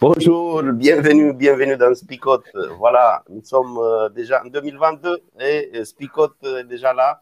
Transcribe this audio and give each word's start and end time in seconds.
Bonjour, 0.00 0.62
bienvenue, 0.62 1.32
bienvenue 1.32 1.76
dans 1.76 1.92
Spicote. 1.92 2.44
Voilà, 2.78 3.24
nous 3.28 3.42
sommes 3.42 3.78
euh, 3.78 4.08
déjà 4.08 4.44
en 4.44 4.48
2022 4.48 5.18
et 5.40 5.70
euh, 5.74 5.84
Spicote 5.84 6.36
est 6.44 6.62
déjà 6.62 6.92
là. 6.92 7.20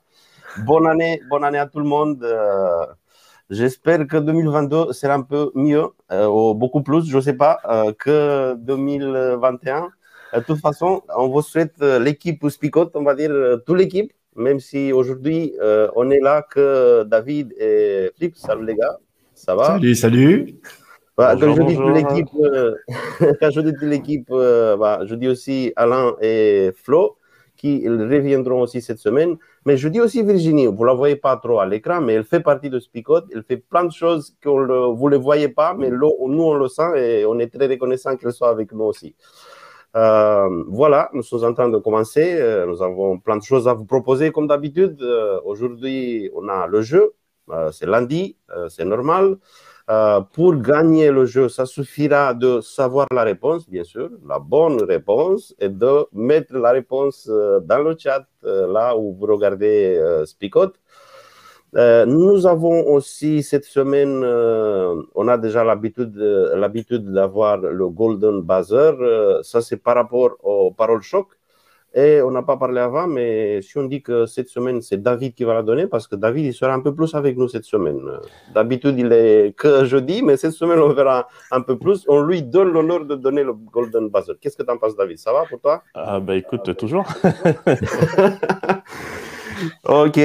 Bonne 0.58 0.86
année, 0.86 1.22
bonne 1.30 1.42
année 1.44 1.56
à 1.56 1.64
tout 1.64 1.78
le 1.78 1.86
monde. 1.86 2.22
Euh, 2.22 2.84
j'espère 3.48 4.06
que 4.06 4.18
2022 4.18 4.92
sera 4.92 5.14
un 5.14 5.22
peu 5.22 5.52
mieux, 5.54 5.86
ou 6.12 6.52
beaucoup 6.52 6.82
plus, 6.82 7.08
je 7.08 7.16
ne 7.16 7.22
sais 7.22 7.32
pas, 7.32 7.58
que 7.98 8.54
2021. 8.58 9.88
De 10.34 10.40
toute 10.40 10.60
façon, 10.60 11.02
on 11.16 11.28
vous 11.28 11.40
souhaite 11.40 11.80
l'équipe 11.80 12.46
Spicote, 12.46 12.94
on 12.94 13.04
va 13.04 13.14
dire 13.14 13.32
toute 13.64 13.78
l'équipe, 13.78 14.12
même 14.34 14.60
si 14.60 14.92
aujourd'hui 14.92 15.54
on 15.94 16.10
est 16.10 16.20
là 16.20 16.42
que 16.42 17.04
David 17.04 17.54
et 17.58 18.10
Flip. 18.18 18.36
Salut 18.36 18.66
les 18.66 18.74
gars, 18.74 18.98
ça 19.34 19.54
va? 19.54 19.64
Salut, 19.64 19.94
salut 19.94 20.60
bah, 21.16 21.34
quand, 21.40 21.54
je 21.54 21.62
dis 21.62 21.78
l'équipe, 21.94 22.28
euh, 22.40 22.74
quand 23.40 23.50
je 23.50 23.60
dis 23.60 23.72
l'équipe, 23.86 24.28
euh, 24.30 24.76
bah, 24.76 25.00
je 25.06 25.14
dis 25.14 25.28
aussi 25.28 25.72
Alain 25.74 26.14
et 26.20 26.72
Flo 26.76 27.16
qui 27.56 27.88
reviendront 27.88 28.60
aussi 28.60 28.82
cette 28.82 28.98
semaine. 28.98 29.38
Mais 29.64 29.78
je 29.78 29.88
dis 29.88 29.98
aussi 29.98 30.22
Virginie, 30.22 30.66
vous 30.66 30.82
ne 30.82 30.86
la 30.88 30.92
voyez 30.92 31.16
pas 31.16 31.38
trop 31.38 31.58
à 31.58 31.64
l'écran, 31.64 32.02
mais 32.02 32.12
elle 32.12 32.24
fait 32.24 32.40
partie 32.40 32.68
de 32.68 32.78
Spicot. 32.78 33.24
Elle 33.34 33.44
fait 33.44 33.56
plein 33.56 33.84
de 33.84 33.92
choses 33.92 34.36
que 34.42 34.50
vous 34.50 35.08
ne 35.08 35.16
voyez 35.16 35.48
pas, 35.48 35.72
mais 35.72 35.88
nous, 35.88 36.12
on 36.20 36.54
le 36.54 36.68
sent 36.68 36.92
et 36.96 37.24
on 37.24 37.38
est 37.38 37.48
très 37.48 37.66
reconnaissant 37.66 38.14
qu'elle 38.18 38.32
soit 38.32 38.50
avec 38.50 38.72
nous 38.72 38.84
aussi. 38.84 39.14
Euh, 39.96 40.64
voilà, 40.68 41.08
nous 41.14 41.22
sommes 41.22 41.44
en 41.44 41.54
train 41.54 41.70
de 41.70 41.78
commencer. 41.78 42.38
Nous 42.68 42.82
avons 42.82 43.18
plein 43.18 43.38
de 43.38 43.42
choses 43.42 43.66
à 43.66 43.72
vous 43.72 43.86
proposer 43.86 44.32
comme 44.32 44.48
d'habitude. 44.48 45.02
Aujourd'hui, 45.46 46.30
on 46.34 46.46
a 46.50 46.66
le 46.66 46.82
jeu. 46.82 47.14
c'est 47.72 47.86
lundi, 47.86 48.36
c'est 48.68 48.84
normal. 48.84 49.38
Euh, 49.88 50.20
pour 50.32 50.56
gagner 50.56 51.12
le 51.12 51.26
jeu, 51.26 51.48
ça 51.48 51.64
suffira 51.64 52.34
de 52.34 52.60
savoir 52.60 53.06
la 53.12 53.22
réponse, 53.22 53.68
bien 53.70 53.84
sûr, 53.84 54.10
la 54.26 54.40
bonne 54.40 54.82
réponse, 54.82 55.54
et 55.60 55.68
de 55.68 56.06
mettre 56.12 56.54
la 56.54 56.72
réponse 56.72 57.28
euh, 57.30 57.60
dans 57.60 57.78
le 57.78 57.96
chat, 57.96 58.26
euh, 58.44 58.66
là 58.72 58.96
où 58.96 59.14
vous 59.14 59.26
regardez 59.26 60.00
Spicot. 60.26 60.74
nous 62.06 62.46
avons 62.46 62.86
aussi 62.88 63.42
cette 63.42 63.64
semaine, 63.64 64.24
on 65.14 65.28
a 65.28 65.38
déjà 65.38 65.62
l'habitude 65.62 67.12
d'avoir 67.12 67.58
le 67.58 67.88
Golden 67.88 68.40
Buzzer. 68.40 68.92
ça, 69.42 69.60
c'est 69.60 69.76
par 69.76 69.96
rapport 69.96 70.36
aux 70.42 70.72
paroles 70.72 71.02
choc. 71.02 71.28
Et 71.98 72.20
on 72.20 72.30
n'a 72.30 72.42
pas 72.42 72.58
parlé 72.58 72.78
avant, 72.78 73.06
mais 73.06 73.62
si 73.62 73.78
on 73.78 73.84
dit 73.84 74.02
que 74.02 74.26
cette 74.26 74.50
semaine, 74.50 74.82
c'est 74.82 75.02
David 75.02 75.32
qui 75.32 75.44
va 75.44 75.54
la 75.54 75.62
donner, 75.62 75.86
parce 75.86 76.06
que 76.06 76.14
David, 76.14 76.44
il 76.44 76.52
sera 76.52 76.74
un 76.74 76.80
peu 76.80 76.94
plus 76.94 77.14
avec 77.14 77.38
nous 77.38 77.48
cette 77.48 77.64
semaine. 77.64 77.98
D'habitude, 78.54 78.98
il 78.98 79.10
est 79.10 79.56
que 79.56 79.86
jeudi, 79.86 80.20
mais 80.22 80.36
cette 80.36 80.52
semaine, 80.52 80.78
on 80.78 80.92
verra 80.92 81.26
un 81.50 81.62
peu 81.62 81.78
plus. 81.78 82.04
On 82.06 82.20
lui 82.20 82.42
donne 82.42 82.70
l'honneur 82.70 83.06
de 83.06 83.14
donner 83.14 83.42
le 83.42 83.54
Golden 83.54 84.10
Buzzer. 84.10 84.34
Qu'est-ce 84.38 84.58
que 84.58 84.62
tu 84.62 84.70
en 84.70 84.76
penses, 84.76 84.94
David? 84.94 85.18
Ça 85.18 85.32
va 85.32 85.44
pour 85.48 85.58
toi? 85.58 85.82
Ah, 85.94 86.20
bah 86.20 86.36
écoute, 86.36 86.76
toujours. 86.76 87.06
ok. 89.88 90.20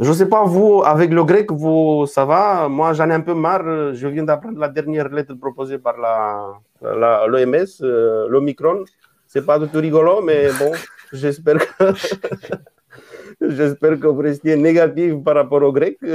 Je 0.00 0.08
ne 0.08 0.14
sais 0.14 0.28
pas, 0.28 0.44
vous, 0.44 0.82
avec 0.84 1.10
le 1.10 1.24
grec, 1.24 1.50
vous, 1.50 2.04
ça 2.06 2.26
va? 2.26 2.68
Moi, 2.68 2.92
j'en 2.92 3.08
ai 3.08 3.14
un 3.14 3.20
peu 3.22 3.32
marre. 3.32 3.94
Je 3.94 4.08
viens 4.08 4.24
d'apprendre 4.24 4.58
la 4.58 4.68
dernière 4.68 5.08
lettre 5.08 5.32
proposée 5.34 5.78
par 5.78 5.96
l'OMS, 6.82 7.64
euh, 7.80 8.28
l'Omicron. 8.28 8.84
C'est 9.32 9.46
pas 9.46 9.58
du 9.58 9.66
tout 9.66 9.78
rigolo, 9.78 10.20
mais 10.20 10.52
bon, 10.58 10.72
j'espère 11.10 11.56
que, 11.78 11.84
j'espère 13.48 13.98
que 13.98 14.06
vous 14.06 14.20
restiez 14.20 14.56
négatif 14.56 15.14
par 15.24 15.34
rapport 15.36 15.62
au 15.62 15.72
grec. 15.72 15.98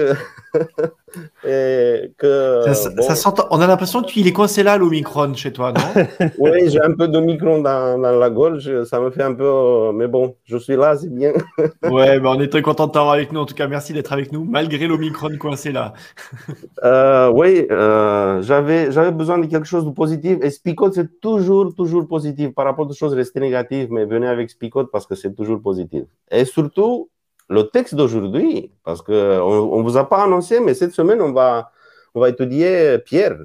Et 1.47 2.11
que, 2.17 2.63
ça, 2.73 3.33
on 3.49 3.61
a 3.61 3.67
l'impression 3.67 4.01
qu'il 4.03 4.27
est 4.27 4.33
coincé 4.33 4.61
là, 4.61 4.77
l'Omicron, 4.77 5.33
chez 5.33 5.53
toi, 5.53 5.71
non 5.71 6.03
Oui, 6.37 6.69
j'ai 6.69 6.81
un 6.81 6.93
peu 6.93 7.07
d'Omicron 7.07 7.61
dans, 7.61 7.97
dans 7.99 8.11
la 8.11 8.29
gorge. 8.29 8.83
Ça 8.83 8.99
me 8.99 9.09
fait 9.09 9.23
un 9.23 9.33
peu. 9.33 9.91
Mais 9.93 10.07
bon, 10.07 10.35
je 10.43 10.57
suis 10.57 10.75
là, 10.75 10.97
c'est 10.97 11.11
bien. 11.13 11.31
ouais, 11.89 12.19
on 12.23 12.39
est 12.39 12.49
très 12.49 12.61
content 12.61 12.87
de 12.87 12.91
t'avoir 12.91 13.13
avec 13.13 13.31
nous. 13.31 13.39
En 13.39 13.45
tout 13.45 13.55
cas, 13.55 13.67
merci 13.67 13.93
d'être 13.93 14.11
avec 14.13 14.31
nous, 14.31 14.43
malgré 14.43 14.85
l'Omicron 14.87 15.29
coincé 15.39 15.71
là. 15.71 15.93
Euh, 16.83 17.29
oui, 17.33 17.65
euh, 17.71 18.41
j'avais, 18.41 18.91
j'avais 18.91 19.11
besoin 19.11 19.37
de 19.37 19.45
quelque 19.45 19.67
chose 19.67 19.85
de 19.85 19.91
positif. 19.91 20.37
Et 20.41 20.49
Spicot, 20.49 20.93
c'est 20.93 21.19
toujours, 21.19 21.73
toujours 21.73 22.07
positif. 22.07 22.53
Par 22.53 22.65
rapport 22.65 22.87
aux 22.87 22.93
choses 22.93 23.13
restées 23.13 23.39
négatives, 23.39 23.87
mais 23.91 24.05
venez 24.05 24.27
avec 24.27 24.49
Spicot 24.49 24.89
parce 24.91 25.07
que 25.07 25.15
c'est 25.15 25.33
toujours 25.33 25.61
positif. 25.61 26.03
Et 26.31 26.45
surtout, 26.45 27.09
le 27.49 27.63
texte 27.63 27.95
d'aujourd'hui, 27.95 28.71
parce 28.83 29.01
qu'on 29.01 29.13
ne 29.13 29.83
vous 29.83 29.97
a 29.97 30.07
pas 30.07 30.23
annoncé, 30.23 30.59
mais 30.59 30.73
cette 30.73 30.93
semaine, 30.93 31.21
on 31.21 31.31
va, 31.31 31.71
on 32.13 32.19
va 32.19 32.29
étudier 32.29 32.97
Pierre, 32.99 33.37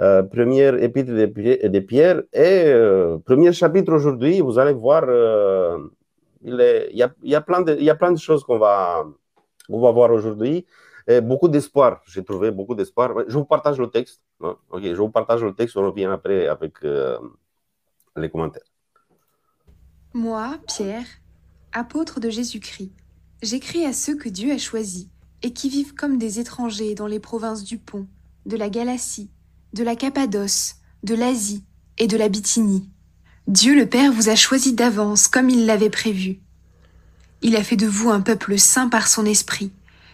euh, 0.00 0.22
première 0.22 0.74
épître 0.82 1.12
de, 1.12 1.80
Pierre, 1.80 2.22
et 2.32 2.64
euh, 2.66 3.18
premier 3.18 3.52
chapitre 3.52 3.92
aujourd'hui, 3.92 4.40
vous 4.40 4.58
allez 4.58 4.72
voir, 4.72 5.04
euh, 5.06 5.78
il, 6.42 6.54
y 6.92 7.02
a, 7.02 7.12
il, 7.22 7.30
y 7.30 7.34
a, 7.34 7.40
plein 7.40 7.62
de, 7.62 7.74
il 7.74 7.84
y 7.84 7.90
a 7.90 7.94
plein 7.94 8.12
de 8.12 8.18
choses 8.18 8.44
qu'on 8.44 8.58
va, 8.58 9.04
on 9.68 9.80
va 9.80 9.90
voir 9.92 10.10
aujourd'hui. 10.10 10.66
Et 11.06 11.20
beaucoup 11.20 11.48
d'espoir, 11.48 12.00
j'ai 12.06 12.24
trouvé 12.24 12.50
beaucoup 12.50 12.74
d'espoir. 12.74 13.12
Je 13.28 13.36
vous 13.36 13.44
partage 13.44 13.78
le 13.78 13.88
texte. 13.88 14.22
Hein. 14.42 14.56
Je 14.82 14.94
vous 14.94 15.10
partage 15.10 15.44
le 15.44 15.54
texte, 15.54 15.76
on 15.76 15.84
revient 15.84 16.06
après 16.06 16.48
avec 16.48 16.74
les 18.16 18.30
commentaires. 18.30 18.62
Moi, 20.14 20.56
Pierre, 20.66 21.06
apôtre 21.72 22.20
de 22.20 22.30
Jésus-Christ 22.30 23.03
J'écris 23.44 23.84
à 23.84 23.92
ceux 23.92 24.16
que 24.16 24.30
Dieu 24.30 24.52
a 24.52 24.56
choisis 24.56 25.08
et 25.42 25.52
qui 25.52 25.68
vivent 25.68 25.92
comme 25.94 26.16
des 26.16 26.40
étrangers 26.40 26.94
dans 26.94 27.06
les 27.06 27.20
provinces 27.20 27.62
du 27.62 27.76
Pont, 27.76 28.06
de 28.46 28.56
la 28.56 28.70
Galatie, 28.70 29.28
de 29.74 29.84
la 29.84 29.96
Cappadoce, 29.96 30.76
de 31.02 31.14
l'Asie 31.14 31.62
et 31.98 32.06
de 32.06 32.16
la 32.16 32.30
Bithynie. 32.30 32.88
Dieu 33.46 33.74
le 33.74 33.86
Père 33.86 34.12
vous 34.12 34.30
a 34.30 34.34
choisi 34.34 34.72
d'avance 34.72 35.28
comme 35.28 35.50
il 35.50 35.66
l'avait 35.66 35.90
prévu. 35.90 36.38
Il 37.42 37.54
a 37.56 37.62
fait 37.62 37.76
de 37.76 37.86
vous 37.86 38.08
un 38.08 38.22
peuple 38.22 38.58
saint 38.58 38.88
par 38.88 39.08
son 39.08 39.26
esprit, 39.26 39.72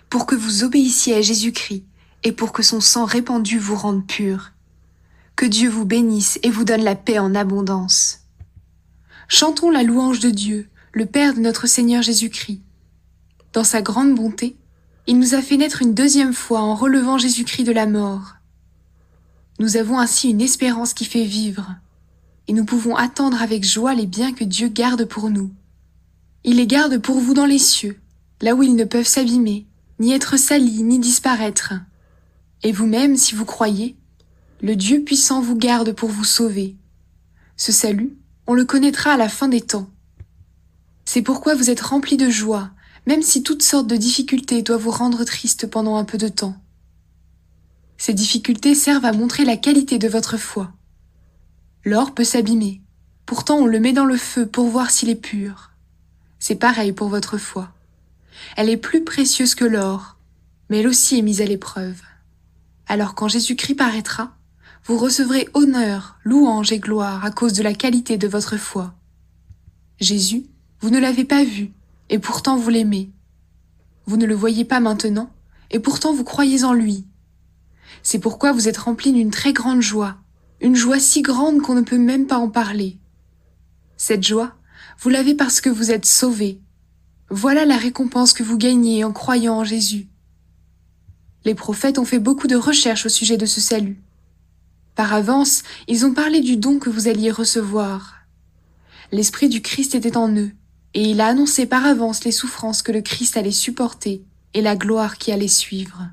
pour 0.08 0.26
que 0.26 0.34
vous 0.34 0.64
obéissiez 0.64 1.14
à 1.14 1.22
Jésus-Christ 1.22 1.84
et 2.24 2.32
pour 2.32 2.50
que 2.50 2.64
son 2.64 2.80
sang 2.80 3.04
répandu 3.04 3.60
vous 3.60 3.76
rende 3.76 4.08
pur. 4.08 4.50
Que 5.36 5.46
Dieu 5.46 5.70
vous 5.70 5.84
bénisse 5.84 6.40
et 6.42 6.50
vous 6.50 6.64
donne 6.64 6.82
la 6.82 6.96
paix 6.96 7.20
en 7.20 7.36
abondance. 7.36 8.22
Chantons 9.28 9.70
la 9.70 9.84
louange 9.84 10.18
de 10.18 10.30
Dieu, 10.30 10.68
le 10.92 11.06
Père 11.06 11.34
de 11.34 11.38
notre 11.38 11.68
Seigneur 11.68 12.02
Jésus-Christ 12.02 12.62
dans 13.52 13.64
sa 13.64 13.82
grande 13.82 14.14
bonté, 14.14 14.56
il 15.06 15.18
nous 15.18 15.34
a 15.34 15.42
fait 15.42 15.56
naître 15.56 15.82
une 15.82 15.94
deuxième 15.94 16.34
fois 16.34 16.60
en 16.60 16.74
relevant 16.74 17.18
Jésus-Christ 17.18 17.64
de 17.64 17.72
la 17.72 17.86
mort. 17.86 18.34
Nous 19.58 19.76
avons 19.76 19.98
ainsi 19.98 20.30
une 20.30 20.40
espérance 20.40 20.94
qui 20.94 21.04
fait 21.04 21.24
vivre, 21.24 21.74
et 22.48 22.52
nous 22.52 22.64
pouvons 22.64 22.96
attendre 22.96 23.42
avec 23.42 23.64
joie 23.64 23.94
les 23.94 24.06
biens 24.06 24.32
que 24.32 24.44
Dieu 24.44 24.68
garde 24.68 25.04
pour 25.04 25.30
nous. 25.30 25.50
Il 26.44 26.56
les 26.56 26.66
garde 26.66 26.98
pour 26.98 27.18
vous 27.18 27.34
dans 27.34 27.46
les 27.46 27.58
cieux, 27.58 28.00
là 28.40 28.54
où 28.54 28.62
ils 28.62 28.76
ne 28.76 28.84
peuvent 28.84 29.06
s'abîmer, 29.06 29.66
ni 29.98 30.12
être 30.12 30.36
salis, 30.36 30.82
ni 30.82 30.98
disparaître. 30.98 31.74
Et 32.62 32.72
vous-même, 32.72 33.16
si 33.16 33.34
vous 33.34 33.44
croyez, 33.44 33.96
le 34.62 34.76
Dieu 34.76 35.02
puissant 35.02 35.40
vous 35.40 35.56
garde 35.56 35.92
pour 35.92 36.08
vous 36.08 36.24
sauver. 36.24 36.76
Ce 37.56 37.72
salut, 37.72 38.16
on 38.46 38.54
le 38.54 38.64
connaîtra 38.64 39.12
à 39.12 39.16
la 39.16 39.28
fin 39.28 39.48
des 39.48 39.60
temps. 39.60 39.90
C'est 41.04 41.22
pourquoi 41.22 41.54
vous 41.54 41.70
êtes 41.70 41.80
remplis 41.80 42.16
de 42.16 42.30
joie, 42.30 42.70
même 43.06 43.22
si 43.22 43.42
toutes 43.42 43.62
sortes 43.62 43.86
de 43.86 43.96
difficultés 43.96 44.62
doivent 44.62 44.82
vous 44.82 44.90
rendre 44.90 45.24
triste 45.24 45.66
pendant 45.66 45.96
un 45.96 46.04
peu 46.04 46.18
de 46.18 46.28
temps. 46.28 46.56
Ces 47.98 48.14
difficultés 48.14 48.74
servent 48.74 49.04
à 49.04 49.12
montrer 49.12 49.44
la 49.44 49.56
qualité 49.56 49.98
de 49.98 50.08
votre 50.08 50.36
foi. 50.36 50.72
L'or 51.84 52.14
peut 52.14 52.24
s'abîmer, 52.24 52.80
pourtant 53.26 53.58
on 53.58 53.66
le 53.66 53.80
met 53.80 53.92
dans 53.92 54.04
le 54.04 54.16
feu 54.16 54.46
pour 54.46 54.68
voir 54.68 54.90
s'il 54.90 55.08
est 55.08 55.14
pur. 55.14 55.70
C'est 56.38 56.56
pareil 56.56 56.92
pour 56.92 57.08
votre 57.08 57.36
foi. 57.36 57.72
Elle 58.56 58.70
est 58.70 58.76
plus 58.76 59.04
précieuse 59.04 59.54
que 59.54 59.64
l'or, 59.64 60.16
mais 60.68 60.78
elle 60.78 60.88
aussi 60.88 61.18
est 61.18 61.22
mise 61.22 61.42
à 61.42 61.46
l'épreuve. 61.46 62.00
Alors 62.86 63.14
quand 63.14 63.28
Jésus-Christ 63.28 63.74
paraîtra, 63.74 64.34
vous 64.84 64.96
recevrez 64.98 65.48
honneur, 65.54 66.18
louange 66.24 66.72
et 66.72 66.78
gloire 66.78 67.24
à 67.24 67.30
cause 67.30 67.52
de 67.52 67.62
la 67.62 67.74
qualité 67.74 68.16
de 68.16 68.28
votre 68.28 68.56
foi. 68.56 68.94
Jésus, 70.00 70.46
vous 70.80 70.90
ne 70.90 70.98
l'avez 70.98 71.24
pas 71.24 71.44
vu, 71.44 71.70
et 72.10 72.18
pourtant 72.18 72.56
vous 72.56 72.68
l'aimez. 72.68 73.10
Vous 74.04 74.18
ne 74.18 74.26
le 74.26 74.34
voyez 74.34 74.64
pas 74.64 74.80
maintenant, 74.80 75.30
et 75.70 75.78
pourtant 75.78 76.12
vous 76.12 76.24
croyez 76.24 76.64
en 76.64 76.74
lui. 76.74 77.06
C'est 78.02 78.18
pourquoi 78.18 78.52
vous 78.52 78.68
êtes 78.68 78.76
remplis 78.76 79.12
d'une 79.12 79.30
très 79.30 79.52
grande 79.52 79.80
joie, 79.80 80.18
une 80.60 80.76
joie 80.76 80.98
si 80.98 81.22
grande 81.22 81.62
qu'on 81.62 81.74
ne 81.74 81.82
peut 81.82 81.98
même 81.98 82.26
pas 82.26 82.38
en 82.38 82.50
parler. 82.50 82.98
Cette 83.96 84.26
joie, 84.26 84.56
vous 84.98 85.08
l'avez 85.08 85.34
parce 85.34 85.60
que 85.60 85.70
vous 85.70 85.92
êtes 85.92 86.04
sauvés. 86.04 86.60
Voilà 87.30 87.64
la 87.64 87.76
récompense 87.76 88.32
que 88.32 88.42
vous 88.42 88.58
gagnez 88.58 89.04
en 89.04 89.12
croyant 89.12 89.58
en 89.58 89.64
Jésus. 89.64 90.08
Les 91.44 91.54
prophètes 91.54 91.98
ont 91.98 92.04
fait 92.04 92.18
beaucoup 92.18 92.48
de 92.48 92.56
recherches 92.56 93.06
au 93.06 93.08
sujet 93.08 93.36
de 93.36 93.46
ce 93.46 93.60
salut. 93.60 94.02
Par 94.96 95.14
avance, 95.14 95.62
ils 95.86 96.04
ont 96.04 96.12
parlé 96.12 96.40
du 96.40 96.56
don 96.56 96.78
que 96.78 96.90
vous 96.90 97.06
alliez 97.06 97.30
recevoir. 97.30 98.16
L'Esprit 99.12 99.48
du 99.48 99.62
Christ 99.62 99.94
était 99.94 100.16
en 100.16 100.34
eux, 100.36 100.50
et 100.94 101.10
il 101.10 101.20
a 101.20 101.28
annoncé 101.28 101.66
par 101.66 101.86
avance 101.86 102.24
les 102.24 102.32
souffrances 102.32 102.82
que 102.82 102.92
le 102.92 103.00
Christ 103.00 103.36
allait 103.36 103.50
supporter 103.50 104.22
et 104.54 104.62
la 104.62 104.76
gloire 104.76 105.18
qui 105.18 105.32
allait 105.32 105.48
suivre. 105.48 106.08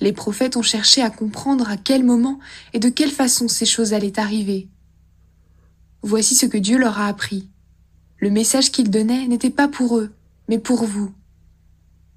Les 0.00 0.12
prophètes 0.12 0.56
ont 0.56 0.62
cherché 0.62 1.02
à 1.02 1.10
comprendre 1.10 1.68
à 1.68 1.76
quel 1.76 2.04
moment 2.04 2.38
et 2.72 2.78
de 2.78 2.88
quelle 2.88 3.10
façon 3.10 3.48
ces 3.48 3.66
choses 3.66 3.92
allaient 3.92 4.18
arriver. 4.18 4.68
Voici 6.02 6.34
ce 6.34 6.46
que 6.46 6.56
Dieu 6.56 6.78
leur 6.78 6.98
a 6.98 7.06
appris. 7.06 7.48
Le 8.18 8.30
message 8.30 8.70
qu'il 8.70 8.90
donnait 8.90 9.26
n'était 9.26 9.50
pas 9.50 9.68
pour 9.68 9.98
eux, 9.98 10.12
mais 10.48 10.58
pour 10.58 10.84
vous. 10.84 11.12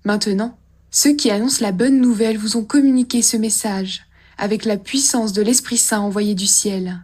Maintenant, 0.05 0.57
ceux 0.91 1.13
qui 1.13 1.31
annoncent 1.31 1.61
la 1.63 1.71
bonne 1.71 1.99
nouvelle 1.99 2.37
vous 2.37 2.55
ont 2.55 2.63
communiqué 2.63 3.21
ce 3.21 3.35
message 3.35 4.03
avec 4.37 4.63
la 4.65 4.77
puissance 4.77 5.33
de 5.33 5.41
l'Esprit 5.41 5.77
Saint 5.77 5.99
envoyé 5.99 6.35
du 6.35 6.47
ciel. 6.47 7.03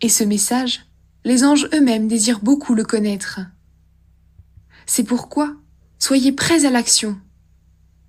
Et 0.00 0.08
ce 0.08 0.24
message, 0.24 0.86
les 1.24 1.44
anges 1.44 1.68
eux-mêmes 1.74 2.08
désirent 2.08 2.40
beaucoup 2.40 2.74
le 2.74 2.84
connaître. 2.84 3.40
C'est 4.86 5.04
pourquoi, 5.04 5.54
soyez 5.98 6.32
prêts 6.32 6.64
à 6.64 6.70
l'action. 6.70 7.18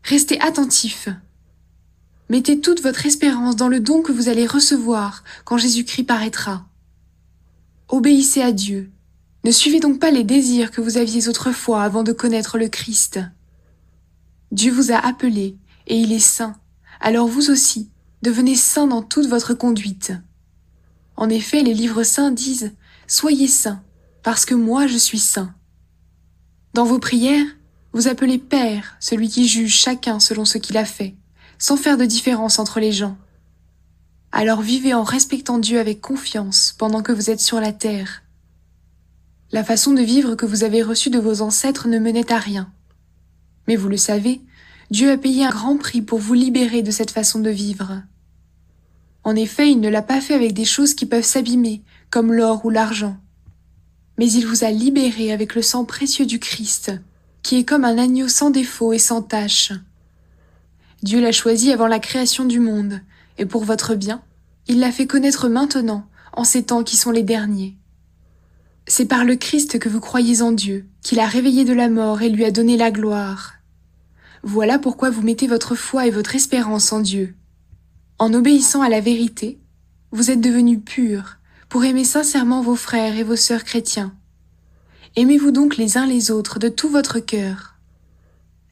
Restez 0.03 0.39
attentifs. 0.39 1.09
Mettez 2.29 2.61
toute 2.61 2.81
votre 2.81 3.06
espérance 3.06 3.56
dans 3.56 3.67
le 3.67 3.79
don 3.79 4.01
que 4.01 4.11
vous 4.11 4.29
allez 4.29 4.45
recevoir 4.45 5.23
quand 5.45 5.57
Jésus-Christ 5.57 6.03
paraîtra. 6.03 6.67
Obéissez 7.88 8.41
à 8.41 8.51
Dieu. 8.51 8.91
Ne 9.44 9.51
suivez 9.51 9.79
donc 9.79 10.00
pas 10.00 10.11
les 10.11 10.23
désirs 10.23 10.69
que 10.69 10.81
vous 10.81 10.97
aviez 10.97 11.27
autrefois 11.27 11.83
avant 11.83 12.03
de 12.03 12.11
connaître 12.11 12.57
le 12.57 12.67
Christ. 12.67 13.19
Dieu 14.51 14.71
vous 14.71 14.91
a 14.91 14.97
appelé, 14.97 15.57
et 15.88 15.97
il 15.97 16.11
est 16.11 16.19
saint. 16.19 16.56
Alors 17.00 17.27
vous 17.27 17.50
aussi, 17.50 17.89
devenez 18.21 18.56
saints 18.56 18.88
dans 18.88 19.01
toute 19.01 19.27
votre 19.27 19.53
conduite. 19.53 20.13
En 21.15 21.29
effet, 21.29 21.63
les 21.63 21.73
livres 21.73 22.03
saints 22.03 22.31
disent 22.31 22.73
Soyez 23.09 23.47
saints, 23.47 23.81
parce 24.21 24.45
que 24.45 24.53
moi 24.53 24.85
je 24.85 24.97
suis 24.97 25.17
saint. 25.17 25.56
Dans 26.75 26.85
vos 26.85 27.00
prières, 27.00 27.47
vous 27.91 28.07
appelez 28.07 28.38
Père 28.38 28.95
celui 29.00 29.29
qui 29.29 29.47
juge 29.47 29.73
chacun 29.73 30.19
selon 30.19 30.45
ce 30.45 30.59
qu'il 30.59 30.77
a 30.77 30.85
fait, 30.85 31.15
sans 31.57 31.75
faire 31.75 31.97
de 31.97 32.06
différence 32.06 32.59
entre 32.59 32.79
les 32.79 32.91
gens. 32.91 33.17
Alors 34.31 34.61
vivez 34.61 34.94
en 34.94 35.01
respectant 35.01 35.57
Dieu 35.57 35.79
avec 35.79 36.01
confiance 36.01 36.75
pendant 36.77 37.01
que 37.01 37.11
vous 37.11 37.31
êtes 37.31 37.39
sur 37.39 37.59
la 37.59 37.73
terre. 37.73 38.21
La 39.51 39.63
façon 39.63 39.94
de 39.94 40.03
vivre 40.03 40.35
que 40.35 40.45
vous 40.45 40.63
avez 40.63 40.83
reçue 40.83 41.09
de 41.09 41.17
vos 41.17 41.41
ancêtres 41.41 41.88
ne 41.88 41.97
menait 41.97 42.31
à 42.31 42.38
rien. 42.38 42.71
Mais 43.67 43.75
vous 43.75 43.89
le 43.89 43.97
savez, 43.97 44.39
Dieu 44.91 45.09
a 45.09 45.17
payé 45.17 45.45
un 45.45 45.50
grand 45.50 45.77
prix 45.77 46.03
pour 46.03 46.19
vous 46.19 46.35
libérer 46.35 46.83
de 46.83 46.91
cette 46.91 47.09
façon 47.09 47.39
de 47.39 47.50
vivre. 47.50 48.03
En 49.23 49.35
effet, 49.35 49.71
il 49.71 49.79
ne 49.79 49.89
l'a 49.89 50.03
pas 50.03 50.21
fait 50.21 50.35
avec 50.35 50.53
des 50.53 50.65
choses 50.65 50.94
qui 50.94 51.07
peuvent 51.07 51.25
s'abîmer, 51.25 51.81
comme 52.09 52.33
l'or 52.33 52.65
ou 52.65 52.69
l'argent. 52.69 53.17
Mais 54.17 54.31
il 54.31 54.45
vous 54.45 54.63
a 54.63 54.71
libéré 54.71 55.31
avec 55.31 55.56
le 55.56 55.61
sang 55.61 55.85
précieux 55.85 56.25
du 56.25 56.39
Christ, 56.39 56.91
qui 57.44 57.57
est 57.57 57.63
comme 57.63 57.85
un 57.85 57.97
agneau 57.97 58.27
sans 58.27 58.50
défaut 58.50 58.94
et 58.94 59.00
sans 59.00 59.21
tache. 59.21 59.71
Dieu 61.03 61.21
l'a 61.21 61.31
choisi 61.31 61.71
avant 61.71 61.88
la 61.88 62.00
création 62.00 62.45
du 62.45 62.59
monde, 62.59 63.01
et 63.38 63.45
pour 63.45 63.63
votre 63.63 63.95
bien, 63.95 64.21
il 64.67 64.79
l'a 64.79 64.91
fait 64.91 65.07
connaître 65.07 65.47
maintenant, 65.47 66.06
en 66.33 66.44
ces 66.44 66.63
temps 66.63 66.83
qui 66.83 66.97
sont 66.97 67.11
les 67.11 67.23
derniers. 67.23 67.75
C'est 68.88 69.06
par 69.06 69.23
le 69.23 69.35
Christ 69.35 69.79
que 69.79 69.89
vous 69.89 70.00
croyez 70.00 70.41
en 70.41 70.51
Dieu, 70.51 70.85
qu'il 71.01 71.19
a 71.19 71.27
réveillé 71.27 71.63
de 71.63 71.73
la 71.73 71.89
mort 71.89 72.21
et 72.21 72.29
lui 72.29 72.44
a 72.44 72.51
donné 72.51 72.75
la 72.75 72.91
gloire. 72.91 73.53
Voilà 74.44 74.79
pourquoi 74.79 75.09
vous 75.09 75.21
mettez 75.21 75.47
votre 75.47 75.75
foi 75.75 76.07
et 76.07 76.11
votre 76.11 76.35
espérance 76.35 76.91
en 76.91 77.00
Dieu. 77.00 77.35
En 78.19 78.33
obéissant 78.33 78.81
à 78.81 78.89
la 78.89 79.00
vérité, 79.00 79.59
vous 80.11 80.31
êtes 80.31 80.41
devenus 80.41 80.79
purs, 80.83 81.38
pour 81.69 81.86
aimer 81.86 82.04
sincèrement 82.04 82.63
vos 82.63 82.75
frères 82.75 83.16
et 83.16 83.24
vos 83.24 83.36
sœurs 83.36 83.63
chrétiens. 83.63 84.13
Aimez-vous 85.16 85.51
donc 85.51 85.77
les 85.77 85.98
uns 85.98 86.07
les 86.07 86.31
autres 86.31 86.57
de 86.57 86.68
tout 86.68 86.89
votre 86.89 87.19
cœur. 87.19 87.75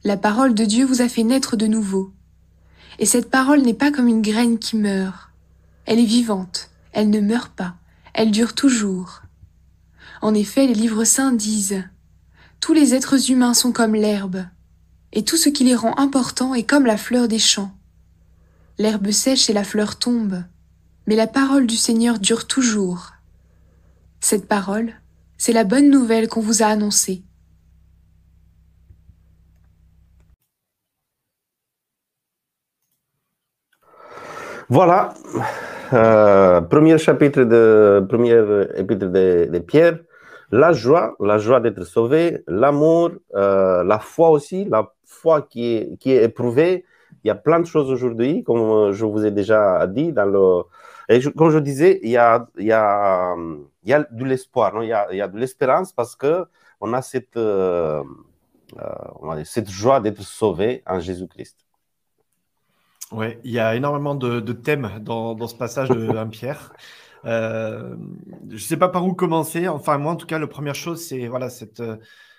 La 0.02 0.16
parole 0.16 0.52
de 0.52 0.64
Dieu 0.64 0.84
vous 0.84 1.00
a 1.00 1.08
fait 1.08 1.22
naître 1.22 1.56
de 1.56 1.66
nouveau. 1.66 2.12
Et 2.98 3.06
cette 3.06 3.30
parole 3.30 3.62
n'est 3.62 3.74
pas 3.74 3.92
comme 3.92 4.08
une 4.08 4.22
graine 4.22 4.58
qui 4.58 4.76
meurt. 4.76 5.30
Elle 5.86 6.00
est 6.00 6.04
vivante, 6.04 6.70
elle 6.92 7.10
ne 7.10 7.20
meurt 7.20 7.52
pas, 7.52 7.76
elle 8.14 8.32
dure 8.32 8.54
toujours. 8.54 9.22
En 10.20 10.34
effet, 10.34 10.66
les 10.66 10.74
livres 10.74 11.04
saints 11.04 11.32
disent 11.32 11.84
Tous 12.58 12.72
les 12.72 12.94
êtres 12.94 13.30
humains 13.30 13.54
sont 13.54 13.70
comme 13.70 13.94
l'herbe, 13.94 14.44
et 15.12 15.22
tout 15.22 15.36
ce 15.36 15.48
qui 15.48 15.62
les 15.62 15.76
rend 15.76 15.96
importants 15.98 16.54
est 16.54 16.64
comme 16.64 16.86
la 16.86 16.96
fleur 16.96 17.28
des 17.28 17.38
champs. 17.38 17.72
L'herbe 18.78 19.12
sèche 19.12 19.48
et 19.48 19.52
la 19.52 19.64
fleur 19.64 19.98
tombe, 19.98 20.42
mais 21.08 21.16
la 21.16 21.26
parole 21.26 21.66
du 21.66 21.76
Seigneur 21.76 22.18
dure 22.18 22.46
toujours. 22.46 23.12
Cette 24.20 24.46
parole, 24.46 24.90
c'est 25.38 25.54
la 25.54 25.64
bonne 25.64 25.88
nouvelle 25.88 26.28
qu'on 26.28 26.42
vous 26.42 26.62
a 26.62 26.66
annoncée. 26.66 27.22
Voilà, 34.68 35.14
euh, 35.94 36.60
premier 36.60 36.98
chapitre 36.98 37.44
de 37.44 38.04
premier 38.06 38.42
épître 38.76 39.06
de, 39.06 39.58
Pierre, 39.60 40.00
la 40.52 40.74
joie, 40.74 41.16
la 41.20 41.38
joie 41.38 41.60
d'être 41.60 41.84
sauvé, 41.84 42.44
l'amour, 42.46 43.12
euh, 43.34 43.82
la 43.82 43.98
foi 43.98 44.28
aussi, 44.28 44.66
la 44.66 44.92
foi 45.06 45.40
qui 45.40 45.74
est, 45.74 45.96
qui 45.98 46.12
est 46.12 46.22
éprouvée. 46.22 46.84
Il 47.24 47.28
y 47.28 47.30
a 47.30 47.34
plein 47.34 47.60
de 47.60 47.66
choses 47.66 47.90
aujourd'hui, 47.90 48.44
comme 48.44 48.92
je 48.92 49.06
vous 49.06 49.24
ai 49.24 49.30
déjà 49.30 49.86
dit 49.86 50.12
dans 50.12 50.26
le, 50.26 50.64
et 51.08 51.20
comme 51.36 51.50
je 51.50 51.58
disais, 51.58 52.00
il 52.02 52.10
y 52.10 52.16
a, 52.16 52.48
il 52.58 52.66
y 52.66 52.72
a, 52.72 53.34
il 53.82 53.88
y 53.88 53.92
a 53.92 54.02
de 54.10 54.24
l'espoir, 54.24 54.82
il, 54.82 54.88
y 54.88 54.92
a, 54.92 55.08
il 55.10 55.16
y 55.16 55.22
a 55.22 55.28
de 55.28 55.38
l'espérance 55.38 55.92
parce 55.92 56.14
que 56.14 56.44
on 56.80 56.92
a 56.92 57.02
cette, 57.02 57.36
euh, 57.36 58.02
euh, 58.78 59.44
cette 59.44 59.70
joie 59.70 60.00
d'être 60.00 60.22
sauvé 60.22 60.82
en 60.86 61.00
Jésus-Christ. 61.00 61.66
Oui, 63.10 63.38
il 63.42 63.52
y 63.52 63.58
a 63.58 63.74
énormément 63.74 64.14
de, 64.14 64.40
de 64.40 64.52
thèmes 64.52 64.98
dans, 65.00 65.34
dans, 65.34 65.48
ce 65.48 65.56
passage 65.56 65.88
de 65.88 66.08
1 66.16 66.26
Pierre. 66.26 66.74
Euh, 67.24 67.96
je 68.48 68.54
ne 68.54 68.58
sais 68.58 68.76
pas 68.76 68.90
par 68.90 69.06
où 69.06 69.14
commencer. 69.14 69.66
Enfin, 69.66 69.96
moi, 69.96 70.12
en 70.12 70.16
tout 70.16 70.26
cas, 70.26 70.38
la 70.38 70.46
première 70.46 70.74
chose, 70.74 71.02
c'est 71.02 71.26
voilà, 71.26 71.48
cette, 71.48 71.82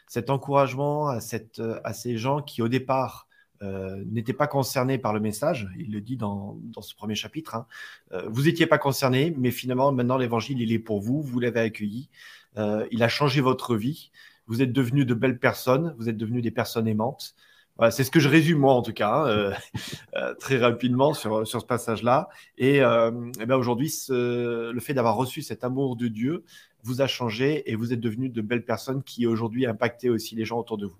cet 0.07 0.29
encouragement 0.29 1.07
à, 1.07 1.21
cette, 1.21 1.61
à 1.83 1.93
ces 1.93 2.17
gens 2.17 2.43
qui, 2.43 2.61
au 2.61 2.67
départ, 2.67 3.28
euh, 3.61 4.03
n'était 4.05 4.33
pas 4.33 4.47
concerné 4.47 4.97
par 4.97 5.13
le 5.13 5.19
message. 5.19 5.67
Il 5.77 5.91
le 5.91 6.01
dit 6.01 6.17
dans, 6.17 6.57
dans 6.63 6.81
ce 6.81 6.95
premier 6.95 7.15
chapitre. 7.15 7.55
Hein. 7.55 7.65
Euh, 8.13 8.27
vous 8.29 8.43
n'étiez 8.43 8.67
pas 8.67 8.77
concerné, 8.77 9.33
mais 9.37 9.51
finalement, 9.51 9.91
maintenant, 9.91 10.17
l'évangile, 10.17 10.61
il 10.61 10.71
est 10.71 10.79
pour 10.79 11.01
vous. 11.01 11.21
Vous 11.21 11.39
l'avez 11.39 11.59
accueilli. 11.59 12.09
Euh, 12.57 12.87
il 12.91 13.03
a 13.03 13.09
changé 13.09 13.41
votre 13.41 13.75
vie. 13.75 14.11
Vous 14.47 14.61
êtes 14.61 14.71
devenus 14.71 15.05
de 15.05 15.13
belles 15.13 15.39
personnes. 15.39 15.93
Vous 15.97 16.09
êtes 16.09 16.17
devenus 16.17 16.41
des 16.41 16.51
personnes 16.51 16.87
aimantes. 16.87 17.35
Voilà, 17.77 17.91
c'est 17.91 18.03
ce 18.03 18.11
que 18.11 18.19
je 18.19 18.27
résume, 18.27 18.59
moi, 18.59 18.73
en 18.73 18.81
tout 18.81 18.91
cas, 18.91 19.09
hein, 19.09 19.27
euh, 19.27 19.53
euh, 20.15 20.33
très 20.35 20.57
rapidement 20.57 21.13
sur, 21.13 21.47
sur 21.47 21.61
ce 21.61 21.65
passage-là. 21.65 22.29
Et, 22.57 22.77
et 22.77 23.45
ben 23.45 23.55
aujourd'hui, 23.55 23.93
le 24.09 24.79
fait 24.79 24.93
d'avoir 24.93 25.15
reçu 25.15 25.41
cet 25.41 25.63
amour 25.63 25.95
de 25.95 26.07
Dieu 26.07 26.43
vous 26.83 27.01
a 27.01 27.07
changé 27.07 27.69
et 27.69 27.75
vous 27.75 27.93
êtes 27.93 27.99
devenus 27.99 28.31
de 28.31 28.41
belles 28.41 28.65
personnes 28.65 29.03
qui 29.03 29.27
aujourd'hui 29.27 29.65
impactaient 29.65 30.09
aussi 30.09 30.35
les 30.35 30.45
gens 30.45 30.59
autour 30.59 30.77
de 30.77 30.87
vous. 30.87 30.99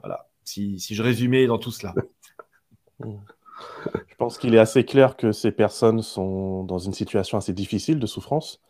Voilà 0.00 0.29
si, 0.44 0.78
je 0.78 1.02
résumais 1.02 1.46
dans 1.46 1.58
tout 1.58 1.70
cela. 1.70 1.94
Je 3.00 4.14
pense 4.18 4.38
qu'il 4.38 4.54
est 4.54 4.58
assez 4.58 4.84
clair 4.84 5.16
que 5.16 5.32
ces 5.32 5.52
personnes 5.52 6.02
sont 6.02 6.64
dans 6.64 6.78
une 6.78 6.92
situation 6.92 7.38
assez 7.38 7.52
difficile 7.52 7.98
de 7.98 8.06
souffrance 8.06 8.60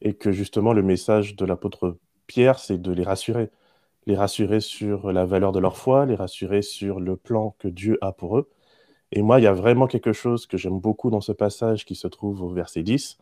et 0.00 0.14
que 0.14 0.32
justement 0.32 0.72
le 0.72 0.82
message 0.82 1.36
de 1.36 1.44
l'apôtre 1.44 1.98
Pierre, 2.26 2.58
c'est 2.58 2.80
de 2.80 2.92
les 2.92 3.04
rassurer. 3.04 3.50
Les 4.06 4.16
rassurer 4.16 4.60
sur 4.60 5.12
la 5.12 5.24
valeur 5.24 5.52
de 5.52 5.58
leur 5.58 5.76
foi, 5.76 6.06
les 6.06 6.14
rassurer 6.14 6.62
sur 6.62 7.00
le 7.00 7.16
plan 7.16 7.54
que 7.58 7.68
Dieu 7.68 7.98
a 8.00 8.12
pour 8.12 8.38
eux. 8.38 8.48
Et 9.12 9.22
moi, 9.22 9.40
il 9.40 9.44
y 9.44 9.46
a 9.46 9.52
vraiment 9.52 9.86
quelque 9.86 10.12
chose 10.12 10.46
que 10.46 10.56
j'aime 10.56 10.78
beaucoup 10.78 11.10
dans 11.10 11.20
ce 11.20 11.32
passage 11.32 11.84
qui 11.84 11.94
se 11.94 12.08
trouve 12.08 12.42
au 12.42 12.48
verset 12.48 12.82
10 12.82 13.18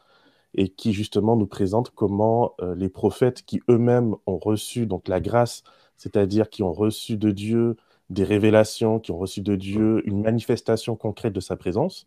et 0.57 0.69
qui 0.69 0.93
justement 0.93 1.37
nous 1.37 1.47
présente 1.47 1.91
comment 1.91 2.55
euh, 2.61 2.75
les 2.75 2.89
prophètes 2.89 3.43
qui 3.45 3.61
eux-mêmes 3.69 4.17
ont 4.27 4.39
reçu 4.39 4.87
donc 4.87 5.09
la 5.09 5.21
grâce, 5.21 5.63
c'est-à-dire 5.97 6.49
qui 6.51 6.63
ont 6.63 6.73
reçu 6.73 7.17
de 7.17 7.31
Dieu 7.31 7.77
des 8.11 8.25
révélations, 8.25 9.01
qui 9.01 9.13
ont 9.13 9.19
reçu 9.19 9.41
de 9.43 9.57
Dieu 9.57 10.03
une 10.09 10.23
manifestation 10.23 10.97
concrète 10.97 11.33
de 11.33 11.41
sa 11.41 11.57
présence, 11.57 12.07